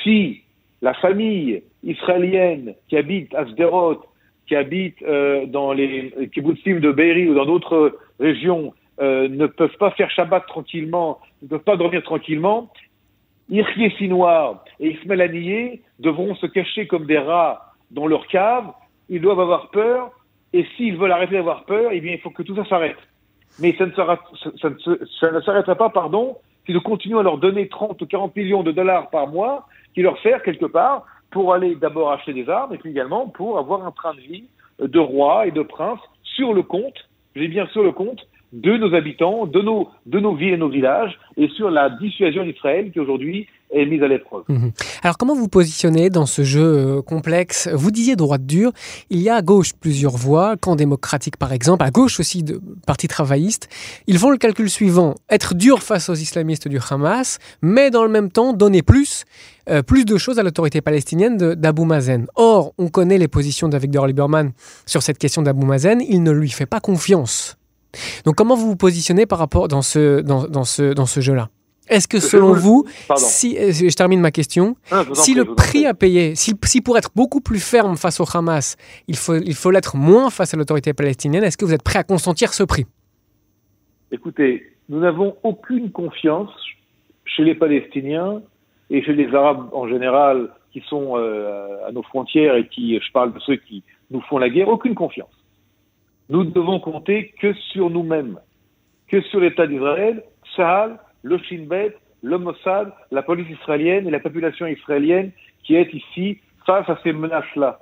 si 0.03 0.43
la 0.81 0.95
famille 0.95 1.65
israélienne 1.83 2.75
qui 2.89 2.97
habite 2.97 3.35
à 3.35 3.47
Sderot, 3.47 4.03
qui 4.47 4.57
habite 4.57 5.03
euh, 5.03 5.47
dans 5.47 5.73
les 5.73 6.13
kibbutzim 6.33 6.81
de 6.81 6.93
Beiri 6.93 7.29
ou 7.29 7.35
dans 7.35 7.47
d'autres 7.47 7.99
régions, 8.19 8.75
euh, 9.01 9.29
ne 9.29 9.47
peuvent 9.47 9.77
pas 9.79 9.93
faire 9.93 10.11
Shabbat 10.11 10.47
tranquillement, 10.47 11.21
ne 11.43 11.49
peuvent 11.49 11.61
pas 11.61 11.77
dormir 11.77 12.03
tranquillement, 12.03 12.71
Irchie 13.49 13.91
Sinoir 13.99 14.65
et 14.79 14.91
Ismaël 14.91 15.23
Haniyeh 15.23 15.83
devront 15.99 16.35
se 16.37 16.47
cacher 16.47 16.87
comme 16.87 17.07
des 17.07 17.19
rats 17.19 17.75
dans 17.91 18.07
leur 18.07 18.27
cave, 18.29 18.67
ils 19.09 19.21
doivent 19.21 19.41
avoir 19.41 19.71
peur. 19.71 20.13
Et 20.53 20.67
s'ils 20.77 20.97
veulent 20.97 21.13
arrêter 21.13 21.35
d'avoir 21.35 21.65
peur, 21.65 21.91
eh 21.93 22.01
bien, 22.01 22.13
il 22.13 22.21
faut 22.21 22.31
que 22.31 22.43
tout 22.43 22.57
ça 22.57 22.65
s'arrête. 22.65 22.99
Mais 23.61 23.75
ça 23.77 23.87
ne, 23.87 25.41
s'arrêtera 25.41 25.75
pas, 25.77 25.91
pardon, 25.91 26.37
si 26.67 26.73
nous 26.73 26.81
continuons 26.81 27.19
à 27.19 27.23
leur 27.23 27.39
donner 27.39 27.69
30 27.69 28.01
ou 28.03 28.07
40 28.07 28.35
millions 28.35 28.63
de 28.63 28.73
dollars 28.73 29.11
par 29.11 29.29
mois, 29.29 29.67
qui 29.95 30.03
leur 30.03 30.21
sert 30.23 30.43
quelque 30.43 30.67
part 30.67 31.05
pour 31.31 31.55
aller 31.55 31.75
d'abord 31.75 32.13
acheter 32.13 32.33
des 32.33 32.49
armes 32.49 32.75
et 32.75 32.79
puis 32.79 32.91
également 32.91 33.29
pour 33.29 33.59
avoir 33.59 33.87
un 33.87 33.93
train 33.93 34.15
de 34.15 34.21
vie 34.21 34.45
de 34.79 34.99
roi 34.99 35.47
et 35.47 35.51
de 35.51 35.63
prince 35.63 36.01
sur 36.23 36.55
le 36.55 36.63
compte, 36.63 37.09
j'ai 37.37 37.49
bien 37.49 37.67
sur 37.69 37.83
le 37.83 37.93
compte 37.93 38.27
de 38.53 38.77
nos 38.77 38.95
habitants, 38.95 39.47
de 39.47 39.61
nos, 39.61 39.89
de 40.07 40.19
nos 40.19 40.35
villes 40.35 40.55
et 40.55 40.57
nos 40.57 40.69
villages, 40.69 41.19
et 41.37 41.49
sur 41.49 41.71
la 41.71 41.91
dissuasion 41.91 42.45
d'Israël 42.45 42.91
qui 42.91 42.99
aujourd'hui 42.99 43.47
est 43.73 43.87
mise 43.87 44.03
à 44.03 44.09
l'épreuve. 44.09 44.43
Mhm. 44.49 44.73
Alors 45.03 45.17
comment 45.17 45.35
vous 45.35 45.49
positionnez 45.49 46.11
dans 46.11 46.27
ce 46.27 46.43
jeu 46.43 46.61
euh, 46.61 47.03
complexe? 47.03 47.69
Vous 47.73 47.93
disiez 47.93 48.17
droite 48.17 48.45
dure, 48.45 48.73
il 49.11 49.21
y 49.21 49.29
a 49.29 49.37
à 49.37 49.43
gauche 49.43 49.73
plusieurs 49.81 50.17
voix, 50.17 50.57
camp 50.57 50.75
démocratique 50.75 51.37
par 51.37 51.53
exemple, 51.53 51.85
à 51.85 51.91
gauche 51.91 52.19
aussi 52.19 52.43
de 52.43 52.61
parti 52.87 53.07
travailliste. 53.07 53.69
Ils 54.09 54.19
font 54.19 54.31
le 54.31 54.39
calcul 54.39 54.69
suivant, 54.69 55.15
être 55.29 55.55
dur 55.55 55.83
face 55.83 56.09
aux 56.09 56.15
islamistes 56.15 56.67
du 56.67 56.79
Hamas, 56.91 57.39
mais 57.63 57.91
dans 57.91 58.03
le 58.03 58.11
même 58.11 58.31
temps 58.31 58.53
donner 58.53 58.83
plus, 58.83 59.25
euh, 59.69 59.83
plus 59.83 60.05
de 60.05 60.17
choses 60.17 60.41
à 60.41 60.43
l'autorité 60.43 60.81
palestinienne 60.81 61.37
d'Abu 61.37 61.85
Mazen. 61.85 62.27
Or, 62.35 62.73
on 62.79 62.89
connaît 62.89 63.19
les 63.19 63.29
positions 63.29 63.69
d'Avigdor 63.69 64.09
Lieberman 64.09 64.51
sur 64.87 65.03
cette 65.03 65.19
question 65.19 65.43
d'Abu 65.43 65.65
Mazen, 65.65 66.01
il 66.01 66.25
ne 66.25 66.33
lui 66.33 66.49
fait 66.49 66.67
pas 66.67 66.81
confiance. 66.81 67.60
Donc 68.25 68.37
comment 68.37 68.55
vous 68.57 68.67
vous 68.67 68.77
positionnez 68.77 69.27
par 69.27 69.39
rapport 69.39 69.69
dans 69.69 69.83
ce, 69.83 70.21
dans, 70.21 70.47
dans 70.47 70.65
ce, 70.65 70.93
dans 70.93 71.07
ce 71.07 71.21
jeu-là? 71.21 71.49
Est-ce 71.89 72.07
que 72.07 72.21
selon 72.21 72.53
vous, 72.53 72.85
si, 73.17 73.59
euh, 73.59 73.73
je 73.73 73.95
termine 73.97 74.21
ma 74.21 74.31
question, 74.31 74.77
si 75.13 75.35
le 75.35 75.57
prix 75.57 75.87
à 75.87 75.95
payer, 75.95 76.37
si, 76.37 76.55
si, 76.65 76.81
pour 76.81 76.97
être 76.97 77.11
beaucoup 77.17 77.41
plus 77.41 77.59
ferme 77.59 77.97
face 77.97 78.21
au 78.21 78.25
Hamas, 78.33 78.77
il 79.09 79.17
faut 79.17 79.35
il 79.35 79.55
faut 79.55 79.73
l'être 79.73 79.97
moins 79.97 80.31
face 80.31 80.55
à 80.55 80.57
l'autorité 80.57 80.93
palestinienne, 80.93 81.43
est-ce 81.43 81.59
que 81.59 81.65
vous 81.65 81.75
êtes 81.75 81.83
prêt 81.83 81.99
à 81.99 82.05
consentir 82.05 82.55
ce 82.55 82.63
prix? 82.63 82.87
Écoutez, 84.13 84.73
nous 84.89 85.01
n'avons 85.01 85.37
aucune 85.43 85.91
confiance 85.91 86.53
chez 87.25 87.43
les 87.43 87.57
Palestiniens 87.57 88.41
et 88.89 89.03
chez 89.03 89.13
les 89.13 89.35
Arabes 89.35 89.69
en 89.73 89.89
général 89.89 90.51
qui 90.73 90.83
sont 90.89 91.17
euh, 91.17 91.89
à 91.89 91.91
nos 91.91 92.03
frontières 92.05 92.55
et 92.55 92.69
qui, 92.69 93.01
je 93.01 93.13
parle 93.13 93.33
de 93.33 93.41
ceux 93.41 93.57
qui 93.57 93.83
nous 94.13 94.21
font 94.23 94.39
la 94.39 94.49
guerre, 94.49 94.69
aucune 94.69 94.95
confiance. 94.95 95.40
Nous 96.31 96.45
ne 96.45 96.51
devons 96.51 96.79
compter 96.79 97.35
que 97.41 97.53
sur 97.73 97.91
nous-mêmes, 97.91 98.39
que 99.09 99.21
sur 99.23 99.41
l'État 99.41 99.67
d'Israël, 99.67 100.23
Sahel, 100.55 100.97
le 101.23 101.39
Shin 101.39 101.65
Bet, 101.69 101.97
le 102.23 102.39
Mossad, 102.39 102.93
la 103.11 103.23
police 103.23 103.51
israélienne 103.51 104.07
et 104.07 104.11
la 104.13 104.21
population 104.21 104.67
israélienne 104.67 105.33
qui 105.65 105.75
est 105.75 105.93
ici 105.93 106.39
face 106.65 106.89
à 106.89 106.99
ces 107.03 107.13
menaces-là. 107.13 107.81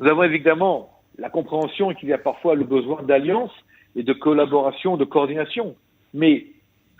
Nous 0.00 0.08
avons 0.08 0.24
évidemment 0.24 0.90
la 1.18 1.30
compréhension 1.30 1.94
qu'il 1.94 2.08
y 2.08 2.12
a 2.12 2.18
parfois 2.18 2.56
le 2.56 2.64
besoin 2.64 3.02
d'alliance 3.04 3.52
et 3.94 4.02
de 4.02 4.12
collaboration, 4.12 4.96
de 4.96 5.04
coordination. 5.04 5.76
Mais 6.14 6.46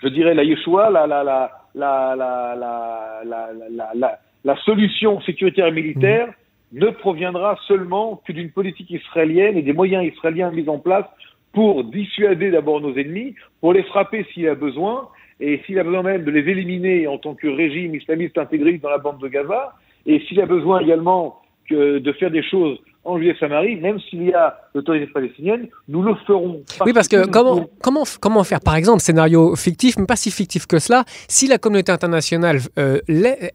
je 0.00 0.08
dirais 0.08 0.34
la 0.34 0.44
Yeshua, 0.44 0.90
la, 0.90 1.06
la, 1.08 1.24
la, 1.24 1.50
la, 1.74 2.14
la, 2.16 2.54
la, 2.56 3.24
la, 3.24 3.90
la, 3.94 4.18
la 4.44 4.56
solution 4.58 5.20
sécuritaire 5.22 5.66
et 5.66 5.72
militaire 5.72 6.32
ne 6.72 6.88
proviendra 6.90 7.58
seulement 7.66 8.20
que 8.26 8.32
d'une 8.32 8.50
politique 8.50 8.90
israélienne 8.90 9.56
et 9.56 9.62
des 9.62 9.72
moyens 9.72 10.04
israéliens 10.04 10.50
mis 10.50 10.68
en 10.68 10.78
place 10.78 11.06
pour 11.52 11.84
dissuader 11.84 12.50
d'abord 12.50 12.80
nos 12.80 12.94
ennemis, 12.94 13.34
pour 13.60 13.72
les 13.72 13.82
frapper 13.84 14.26
s'il 14.32 14.48
a 14.48 14.54
besoin, 14.54 15.08
et 15.40 15.60
s'il 15.64 15.78
a 15.78 15.84
besoin 15.84 16.02
même 16.02 16.24
de 16.24 16.30
les 16.30 16.50
éliminer 16.50 17.06
en 17.06 17.18
tant 17.18 17.34
que 17.34 17.46
régime 17.48 17.94
islamiste 17.94 18.36
intégriste 18.38 18.82
dans 18.82 18.90
la 18.90 18.98
bande 18.98 19.20
de 19.20 19.28
Gaza, 19.28 19.74
et 20.06 20.20
s'il 20.20 20.40
a 20.40 20.46
besoin 20.46 20.80
également 20.80 21.40
que 21.68 21.98
de 21.98 22.12
faire 22.12 22.30
des 22.30 22.42
choses 22.42 22.78
en 23.08 23.18
Judée-Samarie, 23.18 23.76
même 23.76 23.98
s'il 24.00 24.24
y 24.24 24.34
a 24.34 24.58
l'autorité 24.74 25.06
palestinienne, 25.06 25.68
nous 25.88 26.02
le 26.02 26.14
ferons. 26.26 26.62
Oui, 26.84 26.92
parce 26.92 27.08
que 27.08 27.26
comment, 27.26 27.66
comment, 27.82 28.04
comment 28.20 28.44
faire, 28.44 28.60
par 28.60 28.76
exemple, 28.76 29.00
scénario 29.00 29.56
fictif, 29.56 29.96
mais 29.98 30.06
pas 30.06 30.16
si 30.16 30.30
fictif 30.30 30.66
que 30.66 30.78
cela, 30.78 31.04
si 31.26 31.48
la 31.48 31.58
communauté 31.58 31.90
internationale 31.90 32.58
euh, 32.78 32.98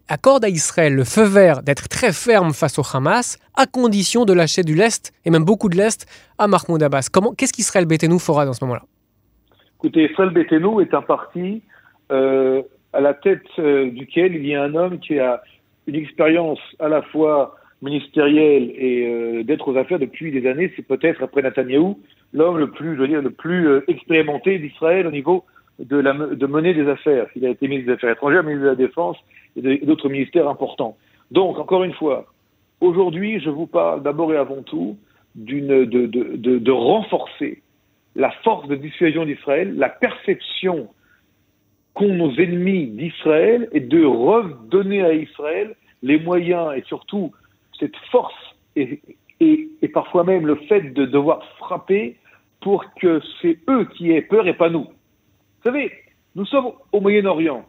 accorde 0.08 0.44
à 0.44 0.48
Israël 0.48 0.94
le 0.94 1.04
feu 1.04 1.22
vert 1.22 1.62
d'être 1.62 1.88
très 1.88 2.12
ferme 2.12 2.52
face 2.52 2.78
au 2.78 2.82
Hamas, 2.92 3.38
à 3.56 3.66
condition 3.66 4.24
de 4.24 4.32
lâcher 4.32 4.64
du 4.64 4.74
lest, 4.74 5.12
et 5.24 5.30
même 5.30 5.44
beaucoup 5.44 5.68
de 5.68 5.76
l'est, 5.76 6.04
à 6.38 6.48
Mahmoud 6.48 6.82
Abbas. 6.82 7.08
Qu'est-ce 7.36 7.52
qu'Israël 7.52 7.86
Bétenou 7.86 8.18
fera 8.18 8.44
dans 8.44 8.52
ce 8.52 8.64
moment-là? 8.64 8.82
Écoutez, 9.78 10.10
Israël 10.10 10.30
Bétenou 10.30 10.80
est 10.80 10.92
un 10.94 11.02
parti 11.02 11.62
euh, 12.10 12.62
à 12.92 13.00
la 13.00 13.14
tête 13.14 13.42
euh, 13.58 13.90
duquel 13.90 14.34
il 14.34 14.46
y 14.46 14.54
a 14.54 14.64
un 14.64 14.74
homme 14.74 14.98
qui 14.98 15.18
a 15.18 15.42
une 15.86 15.96
expérience 15.96 16.58
à 16.80 16.88
la 16.88 17.02
fois 17.02 17.54
ministérielle 17.84 18.72
et 18.76 19.06
euh, 19.06 19.42
d'être 19.44 19.68
aux 19.68 19.76
affaires 19.76 19.98
depuis 19.98 20.32
des 20.32 20.46
années, 20.48 20.72
c'est 20.74 20.86
peut-être 20.86 21.22
après 21.22 21.42
Netanyahou 21.42 22.00
l'homme 22.32 22.58
le 22.58 22.70
plus, 22.70 22.96
je 22.96 23.00
veux 23.00 23.08
dire, 23.08 23.22
le 23.22 23.30
plus 23.30 23.68
expérimenté 23.86 24.58
d'Israël 24.58 25.06
au 25.06 25.12
niveau 25.12 25.44
de, 25.78 25.96
la, 25.96 26.12
de 26.12 26.46
mener 26.46 26.74
des 26.74 26.88
affaires. 26.88 27.26
Il 27.36 27.46
a 27.46 27.50
été 27.50 27.68
ministre 27.68 27.88
des 27.88 27.94
Affaires 27.94 28.12
étrangères, 28.12 28.42
ministre 28.42 28.64
de 28.64 28.70
la 28.70 28.74
Défense 28.74 29.16
et 29.56 29.78
d'autres 29.78 30.08
ministères 30.08 30.48
importants. 30.48 30.96
Donc, 31.30 31.58
encore 31.58 31.84
une 31.84 31.92
fois, 31.92 32.26
aujourd'hui, 32.80 33.40
je 33.40 33.50
vous 33.50 33.66
parle 33.66 34.02
d'abord 34.02 34.32
et 34.32 34.36
avant 34.36 34.62
tout 34.62 34.96
de, 35.34 35.84
de, 35.84 36.06
de, 36.06 36.58
de 36.58 36.72
renforcer 36.72 37.62
la 38.16 38.30
force 38.42 38.68
de 38.68 38.76
dissuasion 38.76 39.24
d'Israël, 39.24 39.74
la 39.76 39.88
perception 39.88 40.88
qu'ont 41.94 42.14
nos 42.14 42.32
ennemis 42.34 42.86
d'Israël 42.86 43.68
et 43.72 43.80
de 43.80 44.04
redonner 44.04 45.02
à 45.02 45.12
Israël 45.12 45.74
les 46.02 46.18
moyens 46.18 46.72
et 46.76 46.82
surtout 46.86 47.32
cette 47.78 47.96
force 48.10 48.34
et, 48.76 49.00
parfois 49.92 50.24
même 50.24 50.46
le 50.46 50.56
fait 50.56 50.80
de 50.80 51.04
devoir 51.04 51.44
frapper 51.58 52.16
pour 52.60 52.84
que 52.94 53.20
c'est 53.40 53.58
eux 53.68 53.84
qui 53.96 54.10
aient 54.10 54.22
peur 54.22 54.46
et 54.48 54.54
pas 54.54 54.70
nous. 54.70 54.84
Vous 54.84 55.62
savez, 55.64 55.92
nous 56.34 56.46
sommes 56.46 56.72
au 56.92 57.00
Moyen-Orient. 57.00 57.64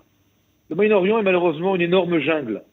Le 0.69 0.75
Moyen-Orient 0.75 1.19
est 1.19 1.24
malheureusement 1.24 1.75
une 1.75 1.81
énorme 1.81 2.19
jungle. 2.19 2.63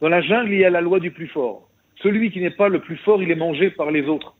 Dans 0.00 0.08
la 0.08 0.20
jungle, 0.20 0.52
il 0.52 0.60
y 0.60 0.64
a 0.64 0.70
la 0.70 0.80
loi 0.80 1.00
du 1.00 1.10
plus 1.10 1.28
fort. 1.28 1.68
Celui 1.96 2.30
qui 2.30 2.40
n'est 2.40 2.50
pas 2.50 2.68
le 2.68 2.80
plus 2.80 2.96
fort, 2.96 3.22
il 3.22 3.30
est 3.30 3.36
mangé 3.36 3.70
par 3.70 3.90
les 3.90 4.06
autres. 4.06 4.34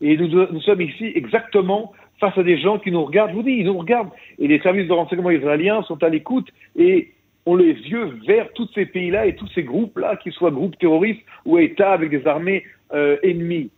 Et 0.00 0.16
nous, 0.16 0.28
nous 0.28 0.60
sommes 0.60 0.82
ici 0.82 1.10
exactement 1.14 1.92
face 2.20 2.36
à 2.36 2.42
des 2.42 2.58
gens 2.58 2.78
qui 2.78 2.90
nous 2.90 3.04
regardent. 3.04 3.30
Je 3.30 3.36
vous 3.36 3.42
dis, 3.42 3.52
ils 3.52 3.66
nous 3.66 3.78
regardent. 3.78 4.10
Et 4.38 4.48
les 4.48 4.60
services 4.60 4.88
de 4.88 4.92
renseignement 4.92 5.30
israéliens 5.30 5.82
sont 5.82 6.02
à 6.02 6.08
l'écoute 6.08 6.48
et 6.76 7.12
ont 7.46 7.56
les 7.56 7.72
yeux 7.72 8.18
vers 8.26 8.52
tous 8.52 8.68
ces 8.74 8.86
pays-là 8.86 9.26
et 9.26 9.36
tous 9.36 9.48
ces 9.54 9.62
groupes-là, 9.62 10.16
qu'ils 10.16 10.32
soient 10.32 10.50
groupes 10.50 10.78
terroristes 10.78 11.22
ou 11.44 11.58
États 11.58 11.92
avec 11.92 12.10
des 12.10 12.26
armées 12.26 12.64
euh, 12.92 13.16
ennemies. 13.22 13.70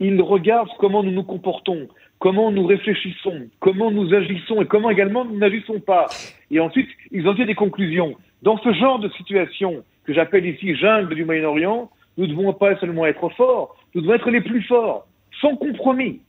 Ils 0.00 0.20
regardent 0.22 0.70
comment 0.78 1.02
nous 1.02 1.10
nous 1.10 1.22
comportons, 1.22 1.88
comment 2.18 2.50
nous 2.50 2.66
réfléchissons, 2.66 3.48
comment 3.60 3.90
nous 3.90 4.14
agissons 4.14 4.62
et 4.62 4.66
comment 4.66 4.90
également 4.90 5.24
nous 5.24 5.36
n'agissons 5.36 5.80
pas. 5.80 6.06
Et 6.50 6.58
ensuite, 6.58 6.88
ils 7.10 7.28
ont 7.28 7.36
fait 7.36 7.44
des 7.44 7.54
conclusions. 7.54 8.14
Dans 8.42 8.56
ce 8.58 8.72
genre 8.72 8.98
de 8.98 9.10
situation 9.10 9.84
que 10.04 10.14
j'appelle 10.14 10.46
ici 10.46 10.74
jungle 10.74 11.14
du 11.14 11.24
Moyen-Orient, 11.24 11.90
nous 12.16 12.26
ne 12.26 12.30
devons 12.32 12.52
pas 12.54 12.76
seulement 12.76 13.06
être 13.06 13.28
forts, 13.30 13.76
nous 13.94 14.00
devons 14.00 14.14
être 14.14 14.30
les 14.30 14.40
plus 14.40 14.62
forts, 14.62 15.06
sans 15.40 15.56
compromis 15.56 16.20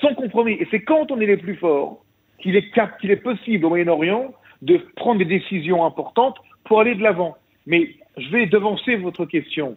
sans 0.00 0.14
compromis. 0.14 0.52
Et 0.52 0.66
c'est 0.70 0.82
quand 0.82 1.10
on 1.10 1.20
est 1.20 1.26
les 1.26 1.36
plus 1.36 1.56
forts 1.56 2.04
qu'il 2.38 2.56
est, 2.56 2.70
qu'il 3.00 3.10
est 3.10 3.16
possible 3.16 3.66
au 3.66 3.68
Moyen-Orient 3.68 4.32
de 4.62 4.78
prendre 4.96 5.18
des 5.18 5.24
décisions 5.24 5.84
importantes 5.84 6.36
pour 6.64 6.80
aller 6.80 6.94
de 6.94 7.02
l'avant. 7.02 7.36
Mais 7.66 7.94
je 8.16 8.28
vais 8.30 8.46
devancer 8.46 8.96
votre 8.96 9.24
question. 9.24 9.76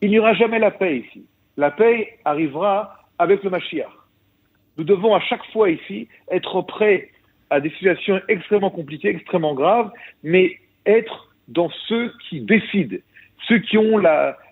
Il 0.00 0.10
n'y 0.10 0.18
aura 0.18 0.34
jamais 0.34 0.58
la 0.58 0.70
paix 0.70 0.98
ici. 0.98 1.24
La 1.56 1.70
paix 1.70 2.18
arrivera 2.24 2.96
avec 3.18 3.42
le 3.42 3.50
Mashiach. 3.50 3.90
Nous 4.78 4.84
devons 4.84 5.14
à 5.14 5.20
chaque 5.20 5.44
fois 5.52 5.70
ici 5.70 6.08
être 6.30 6.62
prêts 6.62 7.10
à 7.50 7.60
des 7.60 7.70
situations 7.70 8.20
extrêmement 8.28 8.70
compliquées, 8.70 9.08
extrêmement 9.08 9.54
graves, 9.54 9.90
mais 10.22 10.56
être 10.86 11.28
dans 11.48 11.70
ceux 11.86 12.12
qui 12.28 12.40
décident, 12.40 12.96
ceux 13.46 13.58
qui 13.58 13.76
ont 13.76 14.02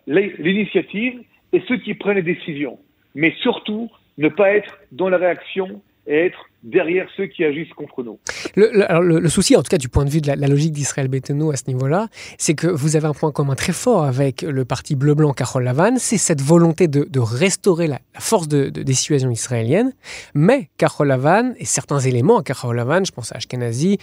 l'initiative 0.06 1.22
et 1.52 1.62
ceux 1.66 1.78
qui 1.78 1.94
prennent 1.94 2.16
les 2.16 2.22
décisions. 2.22 2.78
Mais 3.14 3.34
surtout, 3.40 3.90
ne 4.18 4.28
pas 4.28 4.52
être 4.52 4.78
dans 4.92 5.08
la 5.08 5.16
réaction 5.16 5.80
et 6.06 6.26
être 6.26 6.44
derrière 6.62 7.08
ceux 7.16 7.26
qui 7.26 7.44
agissent 7.44 7.72
contre 7.72 8.02
nous. 8.02 8.18
Le, 8.56 9.28
souci, 9.28 9.56
en 9.56 9.62
tout 9.62 9.68
cas 9.68 9.78
du 9.78 9.88
point 9.88 10.04
de 10.04 10.10
vue 10.10 10.20
de 10.20 10.28
la, 10.28 10.36
logique 10.48 10.72
d'Israël 10.72 11.08
Beteno 11.08 11.50
à 11.50 11.56
ce 11.56 11.64
niveau-là, 11.68 12.08
c'est 12.38 12.54
que 12.54 12.66
vous 12.66 12.96
avez 12.96 13.06
un 13.06 13.14
point 13.14 13.32
commun 13.32 13.54
très 13.54 13.72
fort 13.72 14.04
avec 14.04 14.42
le 14.42 14.64
parti 14.64 14.94
bleu-blanc 14.94 15.32
Carole 15.32 15.64
Lavan, 15.64 15.96
c'est 15.98 16.18
cette 16.18 16.40
volonté 16.40 16.88
de, 16.88 17.20
restaurer 17.20 17.86
la, 17.86 18.00
force 18.18 18.48
de, 18.48 18.68
dissuasion 18.68 19.30
israélienne, 19.30 19.92
mais 20.34 20.70
Carole 20.76 21.08
Lavan 21.08 21.52
et 21.58 21.64
certains 21.64 22.00
éléments 22.00 22.38
à 22.38 22.42
Carole 22.42 22.76
Lavan, 22.76 23.04
je 23.04 23.12
pense 23.12 23.32
à 23.32 23.36
Ashkenazi 23.36 23.98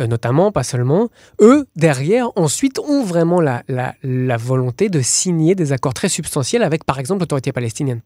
euh, 0.00 0.06
notamment, 0.06 0.52
pas 0.52 0.62
seulement, 0.62 1.08
eux, 1.40 1.66
derrière, 1.76 2.30
ensuite, 2.36 2.78
ont 2.78 3.04
vraiment 3.04 3.40
la, 3.40 3.62
la 3.68 4.36
volonté 4.36 4.88
de 4.88 5.00
signer 5.00 5.54
des 5.54 5.72
accords 5.72 5.94
très 5.94 6.08
substantiels 6.08 6.62
avec, 6.62 6.84
par 6.84 6.98
exemple, 6.98 7.20
l'autorité 7.20 7.52
palestinienne. 7.52 8.00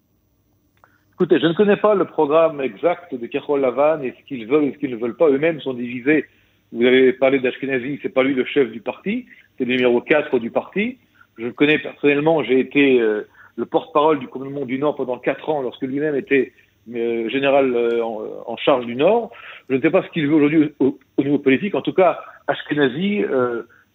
Écoutez, 1.18 1.40
je 1.40 1.46
ne 1.46 1.54
connais 1.54 1.78
pas 1.78 1.94
le 1.94 2.04
programme 2.04 2.60
exact 2.60 3.14
de 3.14 3.26
Kechol 3.26 3.62
Lavan 3.62 4.02
et 4.02 4.14
ce 4.18 4.28
qu'ils 4.28 4.46
veulent 4.46 4.64
et 4.64 4.72
ce 4.72 4.76
qu'ils 4.76 4.90
ne 4.90 4.96
veulent 4.96 5.16
pas. 5.16 5.30
Eux-mêmes 5.30 5.62
sont 5.62 5.72
divisés. 5.72 6.26
Vous 6.72 6.84
avez 6.84 7.14
parlé 7.14 7.38
d'Ashkenazi, 7.38 8.00
c'est 8.02 8.10
pas 8.10 8.22
lui 8.22 8.34
le 8.34 8.44
chef 8.44 8.70
du 8.70 8.82
parti, 8.82 9.24
c'est 9.56 9.64
le 9.64 9.76
numéro 9.76 10.02
4 10.02 10.38
du 10.38 10.50
parti. 10.50 10.98
Je 11.38 11.46
le 11.46 11.52
connais 11.52 11.78
personnellement, 11.78 12.42
j'ai 12.42 12.60
été 12.60 13.00
euh, 13.00 13.26
le 13.56 13.64
porte-parole 13.64 14.18
du 14.18 14.26
gouvernement 14.26 14.66
du 14.66 14.78
Nord 14.78 14.94
pendant 14.96 15.16
4 15.16 15.48
ans 15.48 15.62
lorsque 15.62 15.80
lui-même 15.80 16.16
était 16.16 16.52
euh, 16.94 17.30
général 17.30 17.74
euh, 17.74 18.04
en, 18.04 18.58
charge 18.58 18.84
du 18.84 18.94
Nord. 18.94 19.30
Je 19.70 19.76
ne 19.76 19.80
sais 19.80 19.90
pas 19.90 20.02
ce 20.02 20.10
qu'il 20.10 20.26
veut 20.26 20.34
aujourd'hui 20.34 20.74
au, 20.80 20.98
niveau 21.16 21.38
politique. 21.38 21.74
En 21.74 21.80
tout 21.80 21.94
cas, 21.94 22.20
Ashkenazi 22.46 23.24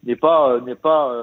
n'est 0.06 0.16
pas, 0.16 0.60
n'est 0.66 0.74
pas 0.74 1.16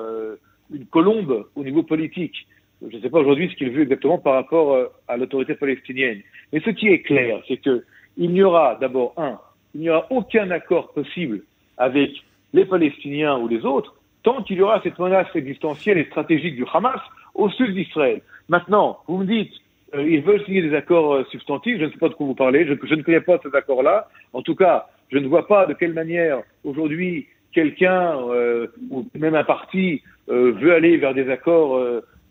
une 0.72 0.86
colombe 0.86 1.48
au 1.56 1.64
niveau 1.64 1.82
politique. 1.82 2.46
Je 2.86 2.96
ne 2.96 3.02
sais 3.02 3.10
pas 3.10 3.20
aujourd'hui 3.20 3.48
ce 3.50 3.56
qu'il 3.56 3.70
veut 3.70 3.82
exactement 3.82 4.18
par 4.18 4.34
rapport 4.34 4.74
euh, 4.74 4.86
à 5.08 5.16
l'autorité 5.16 5.54
palestinienne. 5.54 6.20
Mais 6.52 6.60
ce 6.60 6.70
qui 6.70 6.88
est 6.88 7.00
clair, 7.00 7.40
c'est 7.48 7.56
que 7.56 7.84
il 8.16 8.30
n'y 8.30 8.42
aura 8.42 8.76
d'abord 8.80 9.14
un 9.16 9.38
il 9.74 9.82
n'y 9.82 9.90
aura 9.90 10.06
aucun 10.10 10.50
accord 10.50 10.92
possible 10.92 11.42
avec 11.76 12.10
les 12.52 12.64
Palestiniens 12.64 13.38
ou 13.38 13.48
les 13.48 13.64
autres 13.64 13.94
tant 14.22 14.42
qu'il 14.42 14.56
y 14.56 14.62
aura 14.62 14.80
cette 14.82 14.98
menace 14.98 15.28
existentielle 15.34 15.98
et 15.98 16.04
stratégique 16.04 16.56
du 16.56 16.64
Hamas 16.72 17.00
au 17.34 17.48
sud 17.50 17.74
d'Israël. 17.74 18.20
Maintenant, 18.48 18.98
vous 19.06 19.18
me 19.18 19.26
dites, 19.26 19.52
euh, 19.94 20.02
ils 20.08 20.22
veulent 20.22 20.44
signer 20.44 20.62
des 20.62 20.74
accords 20.74 21.14
euh, 21.14 21.24
substantifs, 21.30 21.78
je 21.78 21.84
ne 21.84 21.90
sais 21.90 21.98
pas 21.98 22.08
de 22.08 22.14
quoi 22.14 22.26
vous 22.26 22.34
parlez, 22.34 22.66
je, 22.66 22.72
ne 22.72 23.02
connais 23.02 23.20
pas 23.20 23.38
ces 23.42 23.54
accords-là. 23.56 24.08
En 24.32 24.42
tout 24.42 24.54
cas, 24.54 24.86
je 25.10 25.18
ne 25.18 25.28
vois 25.28 25.46
pas 25.46 25.66
de 25.66 25.74
quelle 25.74 25.94
manière 25.94 26.42
aujourd'hui 26.64 27.28
quelqu'un 27.52 28.18
euh, 28.30 28.66
ou 28.90 29.06
même 29.14 29.34
un 29.34 29.44
parti 29.44 30.02
veut 30.26 30.74
aller 30.74 30.98
vers 30.98 31.14
des 31.14 31.30
accords 31.30 31.80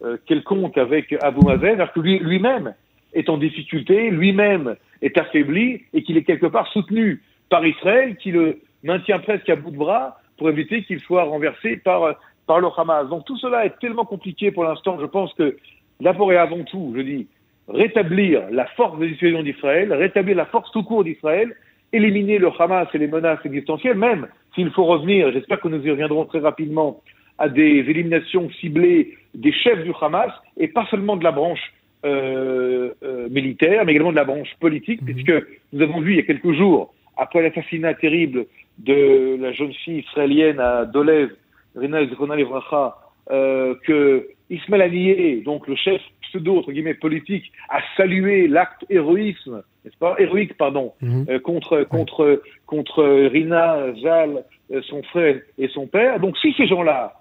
euh, 0.04 0.18
quelconques 0.26 0.78
avec 0.78 1.14
Abou 1.22 1.42
Mazen, 1.42 1.76
alors 1.76 1.92
que 1.94 2.00
lui- 2.00 2.20
lui-même 2.20 2.74
est 3.14 3.30
en 3.30 3.38
difficulté, 3.38 4.10
lui-même 4.12 4.76
est 5.02 5.18
affaibli 5.18 5.82
et 5.94 6.04
qu'il 6.04 6.18
est 6.18 6.24
quelque 6.24 6.48
part 6.48 6.68
soutenu 6.68 7.22
par 7.50 7.66
Israël 7.66 8.16
qui 8.18 8.32
le 8.32 8.60
maintient 8.84 9.20
presque 9.20 9.50
à 9.50 9.56
bout 9.56 9.72
de 9.72 9.78
bras 9.78 10.18
pour 10.38 10.50
éviter 10.50 10.84
qu'il 10.84 11.00
soit 11.00 11.24
renversé 11.24 11.78
par, 11.78 12.16
par 12.46 12.60
le 12.60 12.68
Hamas. 12.78 13.08
Donc 13.10 13.26
tout 13.26 13.38
cela 13.38 13.66
est 13.66 13.80
tellement 13.80 14.06
compliqué 14.06 14.52
pour 14.52 14.64
l'instant, 14.66 14.98
je 15.00 15.06
pense 15.06 15.34
que 15.34 15.58
d'abord 16.00 16.32
et 16.32 16.38
avant 16.38 16.64
tout, 16.64 16.94
je 16.96 17.02
dis, 17.02 17.28
rétablir 17.68 18.44
la 18.52 18.66
force 18.66 19.00
de 19.00 19.08
dissuasion 19.08 19.44
d'Israël, 19.44 19.92
rétablir 19.94 20.36
la 20.36 20.46
force 20.46 20.72
tout 20.72 20.84
court 20.84 21.04
d'Israël, 21.04 21.56
éliminer 21.92 22.38
le 22.38 22.50
Hamas 22.60 22.88
et 22.94 22.98
les 22.98 23.08
menaces 23.08 23.44
existentielles, 23.46 23.98
même 23.98 24.28
s'il 24.54 24.70
faut 24.72 24.86
revenir, 24.86 25.32
j'espère 25.32 25.60
que 25.60 25.68
nous 25.68 25.84
y 25.86 25.92
reviendrons 25.92 26.26
très 26.26 26.40
rapidement, 26.40 27.02
à 27.38 27.50
des 27.50 27.80
éliminations 27.92 28.50
ciblées 28.60 29.18
des 29.34 29.52
chefs 29.52 29.84
du 29.84 29.92
Hamas, 30.02 30.32
et 30.58 30.68
pas 30.68 30.86
seulement 30.90 31.18
de 31.18 31.24
la 31.24 31.32
branche 31.32 31.74
euh, 32.06 32.94
euh, 33.04 33.28
militaire, 33.30 33.84
mais 33.84 33.92
également 33.94 34.12
de 34.12 34.16
la 34.18 34.24
branche 34.24 34.54
politique, 34.60 35.02
Mhm. 35.02 35.08
puisque 35.08 35.46
nous 35.74 35.82
avons 35.82 36.00
vu 36.00 36.14
il 36.14 36.18
y 36.18 36.20
a 36.20 36.24
quelques 36.24 36.54
jours, 36.54 36.94
après 37.18 37.42
l'assassinat 37.42 37.96
terrible 37.96 38.46
de 38.78 39.36
la 39.42 39.52
jeune 39.52 39.74
fille 39.74 40.00
israélienne 40.00 40.60
à 40.60 40.86
Dolev, 40.86 41.32
Rina 41.76 42.06
Zichrona 42.06 42.36
Levracha, 42.36 42.96
euh, 43.32 43.74
que 43.86 44.28
Ismaël 44.50 44.84
Haniyeh, 44.84 45.42
donc 45.44 45.68
le 45.68 45.76
chef 45.76 46.02
pseudo, 46.22 46.58
entre 46.60 46.72
guillemets, 46.72 46.94
politique, 46.94 47.52
a 47.70 47.80
salué 47.98 48.48
l'acte 48.48 48.86
héroïsme, 48.90 49.64
n'est-ce 49.84 49.98
pas, 49.98 50.16
héroïque, 50.20 50.56
pardon, 50.56 50.94
Mhm. 51.02 51.26
euh, 51.30 51.40
contre, 51.40 51.84
contre, 51.84 52.42
contre 52.68 53.04
Rina, 53.28 53.94
Zal, 54.02 54.44
son 54.84 55.02
frère 55.04 55.40
et 55.58 55.68
son 55.70 55.88
père. 55.88 56.20
Donc 56.20 56.38
si 56.38 56.54
ces 56.54 56.68
gens-là 56.68 57.14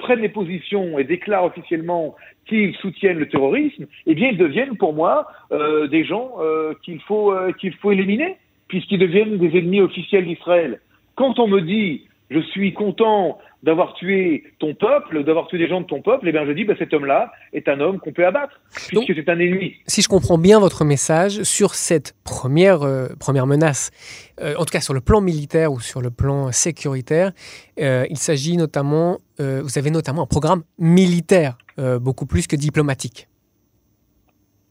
prennent 0.00 0.22
des 0.22 0.28
positions 0.28 0.98
et 0.98 1.04
déclarent 1.04 1.44
officiellement 1.44 2.16
qu'ils 2.46 2.74
soutiennent 2.76 3.18
le 3.18 3.28
terrorisme, 3.28 3.86
eh 4.06 4.14
bien 4.14 4.30
ils 4.30 4.38
deviennent 4.38 4.76
pour 4.76 4.92
moi 4.92 5.28
euh, 5.52 5.86
des 5.86 6.04
gens 6.04 6.32
euh, 6.40 6.74
qu'il 6.82 7.00
faut, 7.02 7.32
euh, 7.32 7.52
qu'il 7.52 7.74
faut 7.74 7.92
éliminer, 7.92 8.36
puisqu'ils 8.66 8.98
deviennent 8.98 9.38
des 9.38 9.56
ennemis 9.56 9.80
officiels 9.80 10.26
d'Israël. 10.26 10.80
Quand 11.14 11.38
on 11.38 11.46
me 11.46 11.60
dit 11.60 12.06
je 12.30 12.40
suis 12.40 12.72
content 12.72 13.38
d'avoir 13.62 13.94
tué 13.94 14.44
ton 14.58 14.74
peuple, 14.74 15.22
d'avoir 15.22 15.46
tué 15.48 15.58
des 15.58 15.68
gens 15.68 15.80
de 15.80 15.86
ton 15.86 16.00
peuple, 16.00 16.28
eh 16.28 16.32
bien 16.32 16.46
je 16.46 16.52
dis 16.52 16.64
bah, 16.64 16.74
cet 16.78 16.94
homme-là 16.94 17.32
est 17.52 17.68
un 17.68 17.80
homme 17.80 17.98
qu'on 17.98 18.12
peut 18.12 18.26
abattre, 18.26 18.60
puisque 18.88 19.14
c'est 19.14 19.28
un 19.28 19.38
ennemi. 19.38 19.74
Si 19.86 20.00
je 20.00 20.08
comprends 20.08 20.38
bien 20.38 20.58
votre 20.58 20.84
message 20.84 21.42
sur 21.42 21.74
cette 21.74 22.14
première, 22.24 22.82
euh, 22.82 23.08
première 23.18 23.46
menace, 23.46 23.90
euh, 24.40 24.54
en 24.56 24.64
tout 24.64 24.72
cas 24.72 24.80
sur 24.80 24.94
le 24.94 25.00
plan 25.00 25.20
militaire 25.20 25.72
ou 25.72 25.80
sur 25.80 26.00
le 26.00 26.10
plan 26.10 26.52
sécuritaire, 26.52 27.32
euh, 27.80 28.06
il 28.08 28.16
s'agit 28.16 28.56
notamment, 28.56 29.18
vous 29.38 29.78
avez 29.78 29.90
notamment 29.90 30.22
un 30.24 30.26
programme 30.26 30.64
militaire, 30.78 31.56
beaucoup 31.78 32.26
plus 32.26 32.46
que 32.46 32.56
diplomatique. 32.56 33.26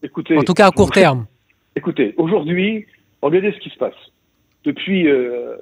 Écoutez, 0.04 0.38
En 0.38 0.44
tout 0.44 0.54
cas 0.54 0.68
à 0.68 0.72
court 0.72 0.92
terme. 0.92 1.26
Écoutez, 1.76 2.14
aujourd'hui, 2.18 2.86
regardez 3.24 3.52
ce 3.52 3.58
qui 3.58 3.72
se 3.72 3.78
passe. 3.78 3.96
Depuis 4.66 5.08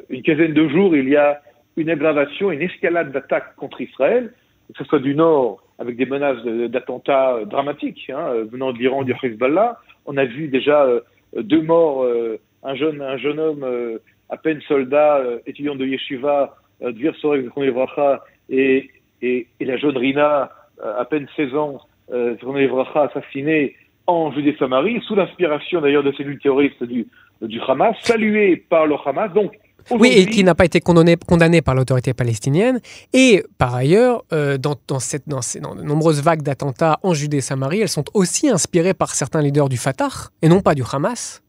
une 0.10 0.24
quinzaine 0.24 0.53
de 0.53 0.67
jours, 0.67 0.93
il 0.93 1.07
y 1.07 1.15
a 1.15 1.41
une 1.77 1.89
aggravation, 1.89 2.51
une 2.51 2.62
escalade 2.62 3.12
d'attaques 3.12 3.55
contre 3.55 3.79
Israël, 3.81 4.34
que 4.74 4.77
ce 4.79 4.84
soit 4.84 5.00
du 5.00 5.15
nord 5.15 5.63
avec 5.79 5.96
des 5.96 6.05
menaces 6.05 6.43
de- 6.43 6.67
d'attentats 6.67 7.36
euh, 7.36 7.46
dramatiques 7.46 8.10
hein, 8.13 8.27
euh, 8.29 8.46
venant 8.51 8.74
de 8.74 8.79
l'Iran, 8.79 9.03
du 9.03 9.13
Hezbollah. 9.22 9.79
On 10.05 10.17
a 10.17 10.25
vu 10.25 10.48
déjà 10.48 10.84
euh, 10.84 11.00
deux 11.38 11.62
morts, 11.62 12.03
euh, 12.03 12.38
un 12.63 12.75
jeune 12.75 13.01
un 13.01 13.17
jeune 13.17 13.39
homme 13.39 13.63
euh, 13.63 14.00
à 14.29 14.38
peine 14.38 14.60
soldat, 14.67 15.17
euh, 15.17 15.39
étudiant 15.46 15.75
de 15.75 15.86
yeshiva, 15.86 16.55
euh, 16.81 16.91
Dvir 16.91 17.15
Sorek 17.15 17.46
Livracha, 17.55 18.24
et, 18.50 18.89
et, 19.22 19.48
et 19.60 19.65
la 19.65 19.77
jeune 19.77 19.98
Rina, 19.98 20.51
euh, 20.84 20.99
à 20.99 21.06
peine 21.06 21.28
16 21.36 21.56
ans, 21.56 21.80
euh, 22.12 22.34
Zichron 22.34 22.54
Livracha, 22.56 23.04
assassinée 23.04 23.75
en 24.08 24.32
Judée-Samarie, 24.32 25.02
sous 25.02 25.15
l'inspiration 25.15 25.82
d'ailleurs 25.82 26.04
de 26.04 26.12
cellules 26.13 26.39
terroristes 26.39 26.84
du, 26.84 27.06
du 27.41 27.60
Hamas, 27.67 27.95
saluée 28.02 28.56
par 28.58 28.88
le 28.88 28.95
Hamas. 29.06 29.32
Donc, 29.34 29.54
Oui, 29.91 30.10
et 30.10 30.26
qui 30.26 30.43
n'a 30.43 30.54
pas 30.56 30.65
été 30.65 30.80
condamné, 30.82 31.15
condamné 31.28 31.62
par 31.62 31.73
l'autorité 31.76 32.13
palestinienne. 32.13 32.80
Et 33.13 33.43
par 33.58 33.73
ailleurs, 33.76 34.23
euh, 34.34 34.58
dans, 34.58 34.76
dans, 34.88 35.00
cette, 35.00 35.28
dans, 35.28 35.41
ces, 35.41 35.60
dans 35.60 35.76
de 35.76 35.82
nombreuses 35.84 36.21
vagues 36.21 36.41
d'attentats 36.41 37.00
en 37.04 37.13
Judée-Samarie, 37.13 37.82
elles 37.82 37.88
sont 37.89 38.06
aussi 38.13 38.50
inspirées 38.50 38.93
par 38.93 39.15
certains 39.15 39.41
leaders 39.41 39.69
du 39.69 39.78
Fatah, 39.78 40.10
et 40.41 40.50
non 40.50 40.62
pas 40.62 40.76
du 40.76 40.84
Hamas. 40.91 41.41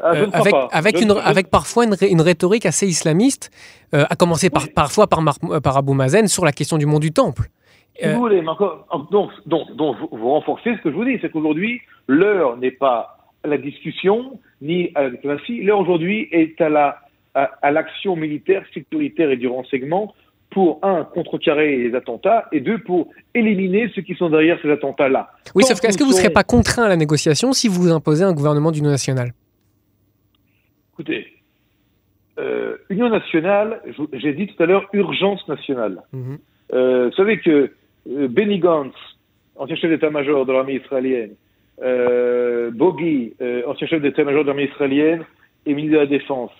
Ah, 0.00 0.12
Euh, 0.14 0.26
avec, 0.32 0.50
pas. 0.52 0.68
avec, 0.72 0.96
Je 0.98 1.02
une, 1.02 1.08
ne- 1.10 1.14
je- 1.14 1.18
avec 1.20 1.48
parfois 1.48 1.84
une, 1.84 2.20
rhétorique 2.20 2.66
assez 2.66 2.86
islamiste, 2.86 3.50
euh, 3.94 4.04
à 4.10 4.16
commencer 4.16 4.50
par, 4.50 4.64
Oui. 4.64 4.70
parfois 4.74 5.06
par, 5.06 5.22
Mar- 5.22 5.38
par 5.62 5.76
Abou 5.76 5.94
Mazen 5.94 6.26
sur 6.28 6.44
la 6.44 6.52
question 6.52 6.76
du 6.76 6.86
mont 6.86 6.98
du 6.98 7.12
Temple. 7.12 7.44
Si 8.00 8.08
vous 8.08 8.18
voulez, 8.18 8.40
encore, 8.46 8.86
donc, 9.10 9.30
donc, 9.46 9.74
donc 9.76 9.96
vous, 9.98 10.08
vous 10.18 10.30
renforcez 10.30 10.70
ce 10.76 10.82
que 10.82 10.90
je 10.90 10.94
vous 10.96 11.04
dis, 11.04 11.18
c'est 11.20 11.30
qu'aujourd'hui, 11.30 11.80
l'heure 12.08 12.56
n'est 12.56 12.70
pas 12.70 13.18
à 13.44 13.48
la 13.48 13.58
discussion 13.58 14.38
ni 14.62 14.90
à 14.94 15.02
la 15.04 15.10
diplomatie, 15.10 15.62
l'heure 15.62 15.78
aujourd'hui 15.80 16.28
est 16.32 16.60
à 16.60 16.68
la 16.68 16.98
à, 17.34 17.50
à 17.62 17.70
l'action 17.70 18.16
militaire, 18.16 18.64
sécuritaire 18.72 19.30
et 19.30 19.36
du 19.36 19.48
renseignement 19.48 20.14
pour 20.50 20.80
un 20.82 21.04
contrecarrer 21.04 21.76
les 21.76 21.94
attentats 21.94 22.48
et 22.52 22.60
deux 22.60 22.78
pour 22.78 23.08
éliminer 23.34 23.90
ceux 23.94 24.02
qui 24.02 24.14
sont 24.14 24.30
derrière 24.30 24.58
ces 24.62 24.70
attentats-là. 24.70 25.30
oui, 25.54 25.62
Tant 25.62 25.68
sauf 25.68 25.80
que 25.80 25.86
est-ce 25.86 25.96
que 25.96 26.02
vous 26.02 26.10
ne 26.10 26.16
serez 26.16 26.30
pas 26.30 26.42
contraint 26.42 26.84
à 26.84 26.88
la 26.88 26.96
négociation 26.96 27.52
si 27.52 27.68
vous 27.68 27.90
imposez 27.92 28.24
un 28.24 28.32
gouvernement 28.32 28.72
d'union 28.72 28.90
nationale? 28.90 29.32
Écoutez, 30.92 31.26
euh, 32.38 32.76
Union 32.90 33.08
nationale, 33.08 33.80
j'ai 34.12 34.32
dit 34.32 34.48
tout 34.48 34.62
à 34.62 34.66
l'heure 34.66 34.86
urgence 34.92 35.46
nationale. 35.48 36.02
Mhm. 36.12 36.38
Euh, 36.72 37.08
vous 37.08 37.16
savez 37.16 37.38
que 37.38 37.70
euh, 38.08 38.28
Benny 38.28 38.58
Gantz, 38.58 38.94
ancien 39.56 39.76
chef 39.76 39.90
d'état-major 39.90 40.46
de 40.46 40.52
l'armée 40.52 40.74
israélienne, 40.74 41.34
Bogi, 42.72 43.34
ancien 43.66 43.86
chef 43.86 44.02
d'état-major 44.02 44.42
de 44.42 44.48
l'armée 44.48 44.64
israélienne 44.70 45.24
et 45.64 45.74
ministre 45.74 45.96
de 45.96 46.00
la 46.00 46.06
Défense, 46.06 46.50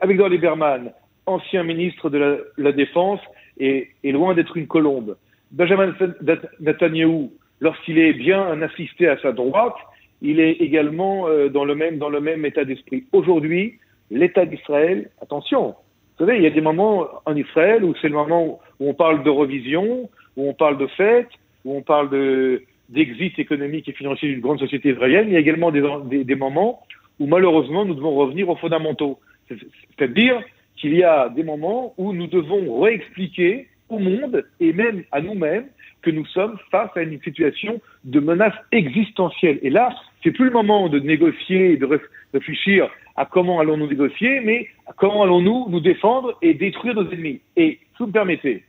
Avigdor 0.00 0.28
Lieberman, 0.28 0.92
ancien 1.26 1.62
ministre 1.62 2.10
de 2.10 2.18
la, 2.18 2.36
la 2.58 2.72
Défense 2.72 3.20
et, 3.58 3.88
et 4.02 4.12
loin 4.12 4.34
d'être 4.34 4.56
une 4.56 4.66
colombe, 4.66 5.16
Benjamin 5.52 5.88
Netan- 6.22 6.48
Netanyahu, 6.60 7.30
lorsqu'il 7.60 7.98
est 7.98 8.12
bien 8.14 8.60
assisté 8.62 9.08
à 9.08 9.16
sa 9.18 9.32
droite, 9.32 9.76
il 10.22 10.40
est 10.40 10.52
également 10.52 11.28
euh, 11.28 11.48
dans, 11.48 11.64
le 11.64 11.74
même, 11.74 11.98
dans 11.98 12.08
le 12.08 12.20
même 12.20 12.44
état 12.44 12.64
d'esprit. 12.64 13.04
Aujourd'hui, 13.12 13.78
l'État 14.10 14.46
d'Israël, 14.46 15.10
attention, 15.22 15.74
vous 16.18 16.26
savez, 16.26 16.36
il 16.38 16.42
y 16.42 16.46
a 16.46 16.50
des 16.50 16.60
moments 16.60 17.06
en 17.26 17.36
Israël 17.36 17.84
où 17.84 17.94
c'est 18.00 18.08
le 18.08 18.14
moment 18.14 18.60
où 18.80 18.88
on 18.88 18.94
parle 18.94 19.22
d'Eurovision, 19.22 20.08
où 20.36 20.48
on 20.48 20.54
parle 20.54 20.78
de 20.78 20.86
fête, 20.86 21.28
où 21.64 21.76
on 21.76 21.82
parle 21.82 22.10
de 22.10 22.62
d'exit 22.90 23.38
économique 23.38 23.88
et 23.88 23.92
financier 23.92 24.28
d'une 24.28 24.40
grande 24.40 24.58
société 24.58 24.90
israélienne. 24.90 25.28
Il 25.28 25.32
y 25.32 25.36
a 25.36 25.40
également 25.40 25.70
des, 25.70 25.82
des, 26.04 26.22
des 26.22 26.34
moments 26.34 26.82
où 27.18 27.26
malheureusement 27.26 27.86
nous 27.86 27.94
devons 27.94 28.14
revenir 28.14 28.48
aux 28.50 28.56
fondamentaux. 28.56 29.18
C'est- 29.48 29.58
C'est-à-dire 29.96 30.40
qu'il 30.76 30.94
y 30.94 31.02
a 31.04 31.28
des 31.28 31.44
moments 31.44 31.94
où 31.96 32.12
nous 32.12 32.26
devons 32.26 32.80
réexpliquer 32.80 33.68
au 33.88 33.98
monde 33.98 34.44
et 34.60 34.72
même 34.72 35.04
à 35.12 35.20
nous-mêmes 35.20 35.66
que 36.02 36.10
nous 36.10 36.26
sommes 36.26 36.58
face 36.70 36.90
à 36.96 37.02
une 37.02 37.20
situation 37.22 37.80
de 38.04 38.20
menace 38.20 38.54
existentielle. 38.72 39.58
Et 39.62 39.70
là, 39.70 39.94
c'est 40.22 40.32
plus 40.32 40.46
le 40.46 40.50
moment 40.50 40.88
de 40.88 40.98
négocier 40.98 41.72
et 41.72 41.76
de 41.76 41.86
réf- 41.86 42.08
réfléchir 42.32 42.90
à 43.16 43.24
comment 43.24 43.60
allons-nous 43.60 43.86
négocier, 43.88 44.40
mais 44.40 44.68
à 44.86 44.92
comment 44.92 45.22
allons-nous 45.22 45.68
nous 45.70 45.80
défendre 45.80 46.36
et 46.42 46.52
détruire 46.54 46.94
nos 46.94 47.10
ennemis. 47.10 47.40
Et, 47.56 47.78
si 47.92 47.98
vous 48.00 48.06
me 48.08 48.12
permettez, 48.12 48.64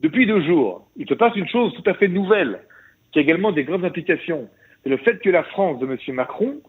depuis 0.00 0.26
deux 0.26 0.42
jours, 0.42 0.86
il 0.96 1.08
se 1.08 1.14
passe 1.14 1.34
une 1.34 1.48
chose 1.48 1.72
tout 1.74 1.88
à 1.88 1.94
fait 1.94 2.08
nouvelle, 2.08 2.60
qui 3.10 3.18
a 3.20 3.22
également 3.22 3.52
des 3.52 3.64
grandes 3.64 3.84
implications. 3.84 4.48
C'est 4.82 4.90
le 4.90 4.98
fait 4.98 5.18
que 5.20 5.30
la 5.30 5.44
France 5.44 5.78
de 5.80 5.86
M. 5.86 5.96
Macron 6.14 6.60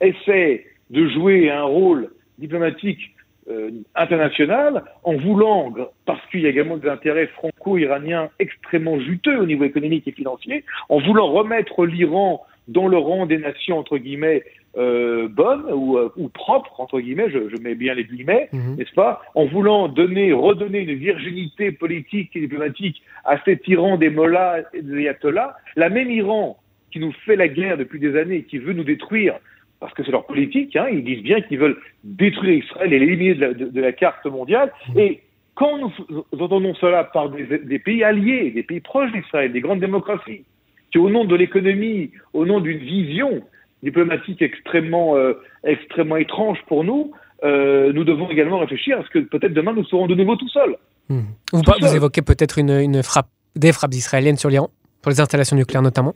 essaie 0.00 0.64
de 0.90 1.06
jouer 1.08 1.50
un 1.50 1.64
rôle 1.64 2.10
diplomatique 2.38 3.14
euh, 3.50 3.70
international 3.94 4.84
en 5.04 5.14
voulant, 5.16 5.72
parce 6.04 6.24
qu'il 6.30 6.40
y 6.40 6.46
a 6.46 6.50
également 6.50 6.76
des 6.76 6.88
intérêts 6.88 7.28
franco-iraniens 7.28 8.28
extrêmement 8.38 9.00
juteux 9.00 9.38
au 9.40 9.46
niveau 9.46 9.64
économique 9.64 10.06
et 10.06 10.12
financier, 10.12 10.64
en 10.88 10.98
voulant 11.00 11.28
remettre 11.32 11.86
l'Iran 11.86 12.44
dans 12.68 12.86
le 12.86 12.98
rang 12.98 13.24
des 13.24 13.38
nations, 13.38 13.78
entre 13.78 13.96
guillemets, 13.96 14.44
euh, 14.76 15.28
bonnes 15.28 15.64
ou, 15.72 15.96
euh, 15.96 16.12
ou 16.18 16.28
propres, 16.28 16.78
entre 16.78 17.00
guillemets, 17.00 17.30
je, 17.30 17.48
je 17.48 17.56
mets 17.62 17.74
bien 17.74 17.94
les 17.94 18.04
guillemets, 18.04 18.50
Mhm. 18.52 18.76
n'est-ce 18.76 18.92
pas, 18.92 19.22
en 19.34 19.46
voulant 19.46 19.88
donner, 19.88 20.32
redonner 20.34 20.80
une 20.80 20.94
virginité 20.94 21.72
politique 21.72 22.36
et 22.36 22.40
diplomatique 22.40 23.02
à 23.24 23.38
cet 23.44 23.66
Iran 23.66 23.96
des 23.96 24.10
mollahs 24.10 24.64
et 24.74 24.82
des 24.82 24.98
ayatollahs, 24.98 25.56
la 25.76 25.88
même 25.88 26.10
Iran 26.10 26.58
qui 26.92 27.00
nous 27.00 27.12
fait 27.24 27.36
la 27.36 27.48
guerre 27.48 27.78
depuis 27.78 27.98
des 27.98 28.16
années, 28.16 28.42
qui 28.42 28.58
veut 28.58 28.74
nous 28.74 28.84
détruire 28.84 29.34
parce 29.80 29.94
que 29.94 30.04
c'est 30.04 30.10
leur 30.10 30.26
politique, 30.26 30.74
hein, 30.76 30.86
ils 30.90 31.04
disent 31.04 31.22
bien 31.22 31.40
qu'ils 31.40 31.58
veulent 31.58 31.78
détruire 32.02 32.64
Israël 32.64 32.92
et 32.92 32.98
l'éliminer 32.98 33.34
de, 33.34 33.80
la 33.80 33.92
carte 33.92 34.26
mondiale. 34.26 34.72
Mmh. 34.88 34.98
Et 34.98 35.22
quand 35.54 35.78
nous, 35.78 35.92
entendons 36.38 36.74
cela 36.74 37.04
par 37.04 37.30
des, 37.30 37.78
pays 37.78 38.02
alliés, 38.02 38.50
des 38.50 38.62
pays 38.62 38.80
proches 38.80 39.12
d'Israël, 39.12 39.52
des 39.52 39.60
grandes 39.60 39.80
démocraties, 39.80 40.44
qui 40.90 40.98
au 40.98 41.10
nom 41.10 41.24
de 41.24 41.36
l'économie, 41.36 42.10
au 42.32 42.46
nom 42.46 42.60
d'une 42.60 42.78
vision 42.78 43.42
diplomatique 43.82 44.42
extrêmement, 44.42 45.16
euh, 45.16 45.34
extrêmement 45.62 46.16
étrange 46.16 46.58
pour 46.66 46.82
nous, 46.82 47.12
euh, 47.44 47.92
nous 47.92 48.02
devons 48.02 48.28
également 48.30 48.58
réfléchir 48.58 48.98
à 48.98 49.04
ce 49.04 49.10
que 49.10 49.18
peut-être 49.20 49.54
demain 49.54 49.72
nous 49.72 49.84
serons 49.84 50.08
de 50.08 50.14
nouveau 50.16 50.34
tout 50.34 50.48
seuls. 50.48 50.76
Mmh. 51.08 51.20
Vous, 51.52 51.62
vous 51.80 51.94
évoquez 51.94 52.22
peut-être 52.22 52.58
une, 52.58 52.70
une 52.70 53.02
frappe, 53.04 53.28
des 53.54 53.72
frappes 53.72 53.94
israéliennes 53.94 54.36
sur 54.36 54.50
l'Iran, 54.50 54.70
pour 55.02 55.10
les 55.10 55.20
installations 55.20 55.56
nucléaires 55.56 55.82
notamment? 55.82 56.14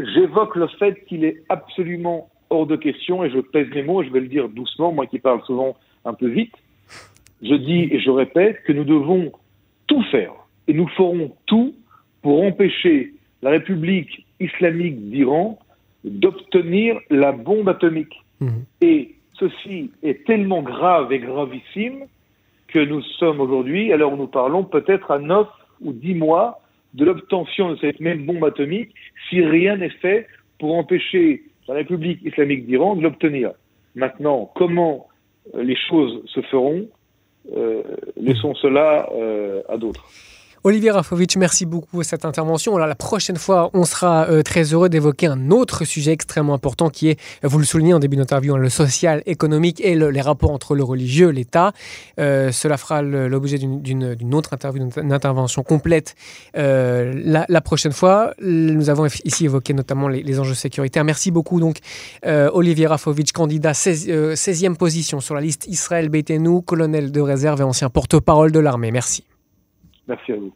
J'évoque 0.00 0.56
le 0.56 0.66
fait 0.78 1.04
qu'il 1.06 1.24
est 1.24 1.44
absolument 1.48 2.28
hors 2.54 2.66
de 2.66 2.76
question, 2.76 3.24
et 3.24 3.30
je 3.30 3.38
pèse 3.38 3.68
mes 3.74 3.82
mots, 3.82 4.02
et 4.02 4.06
je 4.06 4.12
vais 4.12 4.20
le 4.20 4.28
dire 4.28 4.48
doucement, 4.48 4.92
moi 4.92 5.06
qui 5.06 5.18
parle 5.18 5.42
souvent 5.44 5.76
un 6.04 6.14
peu 6.14 6.28
vite, 6.28 6.54
je 7.42 7.54
dis 7.54 7.88
et 7.90 8.00
je 8.00 8.10
répète 8.10 8.62
que 8.64 8.72
nous 8.72 8.84
devons 8.84 9.32
tout 9.86 10.02
faire, 10.10 10.32
et 10.68 10.72
nous 10.72 10.88
ferons 10.88 11.32
tout 11.46 11.74
pour 12.22 12.42
empêcher 12.42 13.12
la 13.42 13.50
République 13.50 14.26
islamique 14.40 15.10
d'Iran 15.10 15.58
d'obtenir 16.04 16.98
la 17.10 17.32
bombe 17.32 17.68
atomique. 17.68 18.22
Mmh. 18.40 18.48
Et 18.80 19.14
ceci 19.38 19.90
est 20.02 20.24
tellement 20.24 20.62
grave 20.62 21.12
et 21.12 21.18
gravissime 21.18 22.04
que 22.68 22.78
nous 22.78 23.02
sommes 23.18 23.40
aujourd'hui, 23.40 23.92
alors 23.92 24.16
nous 24.16 24.26
parlons, 24.26 24.64
peut-être 24.64 25.10
à 25.10 25.18
9 25.18 25.46
ou 25.80 25.92
10 25.92 26.14
mois 26.14 26.60
de 26.94 27.04
l'obtention 27.04 27.70
de 27.72 27.76
cette 27.76 28.00
même 28.00 28.24
bombe 28.24 28.44
atomique 28.44 28.94
si 29.28 29.42
rien 29.42 29.76
n'est 29.76 29.90
fait 29.90 30.26
pour 30.58 30.74
empêcher 30.76 31.42
la 31.68 31.74
République 31.74 32.22
islamique 32.22 32.66
d'Iran 32.66 32.96
de 32.96 33.02
l'obtenir. 33.02 33.52
Maintenant, 33.94 34.50
comment 34.54 35.08
euh, 35.54 35.62
les 35.62 35.76
choses 35.76 36.22
se 36.26 36.40
feront, 36.42 36.88
euh, 37.54 37.82
laissons 38.16 38.54
cela 38.54 39.08
euh, 39.14 39.62
à 39.68 39.76
d'autres. 39.76 40.06
Olivier 40.66 40.92
Rafovitch, 40.92 41.36
merci 41.36 41.66
beaucoup 41.66 41.88
pour 41.88 42.04
cette 42.06 42.24
intervention. 42.24 42.78
La 42.78 42.94
prochaine 42.94 43.36
fois, 43.36 43.68
on 43.74 43.84
sera 43.84 44.30
euh, 44.30 44.40
très 44.40 44.72
heureux 44.72 44.88
d'évoquer 44.88 45.26
un 45.26 45.50
autre 45.50 45.84
sujet 45.84 46.12
extrêmement 46.12 46.54
important 46.54 46.88
qui 46.88 47.10
est, 47.10 47.20
vous 47.42 47.58
le 47.58 47.66
soulignez 47.66 47.92
en 47.92 47.98
début 47.98 48.16
d'interview, 48.16 48.54
hein, 48.54 48.56
le 48.56 48.70
social, 48.70 49.22
économique 49.26 49.82
et 49.84 49.94
les 49.94 50.20
rapports 50.22 50.52
entre 50.52 50.74
le 50.74 50.82
religieux, 50.82 51.28
l'État. 51.28 51.74
Euh, 52.18 52.50
cela 52.50 52.78
fera 52.78 53.02
l'objet 53.02 53.58
d'une 53.58 54.34
autre 54.34 54.54
interview, 54.54 54.88
d'une 54.88 55.12
intervention 55.12 55.62
complète 55.62 56.14
euh, 56.56 57.12
la, 57.46 57.60
prochaine 57.60 57.92
fois. 57.92 58.32
Nous 58.40 58.88
avons 58.88 59.04
ici 59.26 59.44
évoqué 59.44 59.74
notamment 59.74 60.08
les, 60.08 60.40
enjeux 60.40 60.54
sécuritaires. 60.54 61.04
Merci 61.04 61.30
beaucoup 61.30 61.60
donc 61.60 61.76
Olivier 62.24 62.86
Rafovitch, 62.86 63.32
candidat 63.32 63.74
16, 63.74 64.08
e 64.08 64.74
position 64.78 65.20
sur 65.20 65.34
la 65.34 65.42
liste 65.42 65.66
Israël 65.66 66.08
Bétenou, 66.08 66.62
colonel 66.62 67.12
de 67.12 67.20
réserve 67.20 67.60
et 67.60 67.64
ancien 67.64 67.90
porte-parole 67.90 68.50
de 68.50 68.60
l'armée. 68.60 68.90
Merci. 68.90 69.24
Merci 70.08 70.32
à 70.32 70.36
vous. 70.36 70.54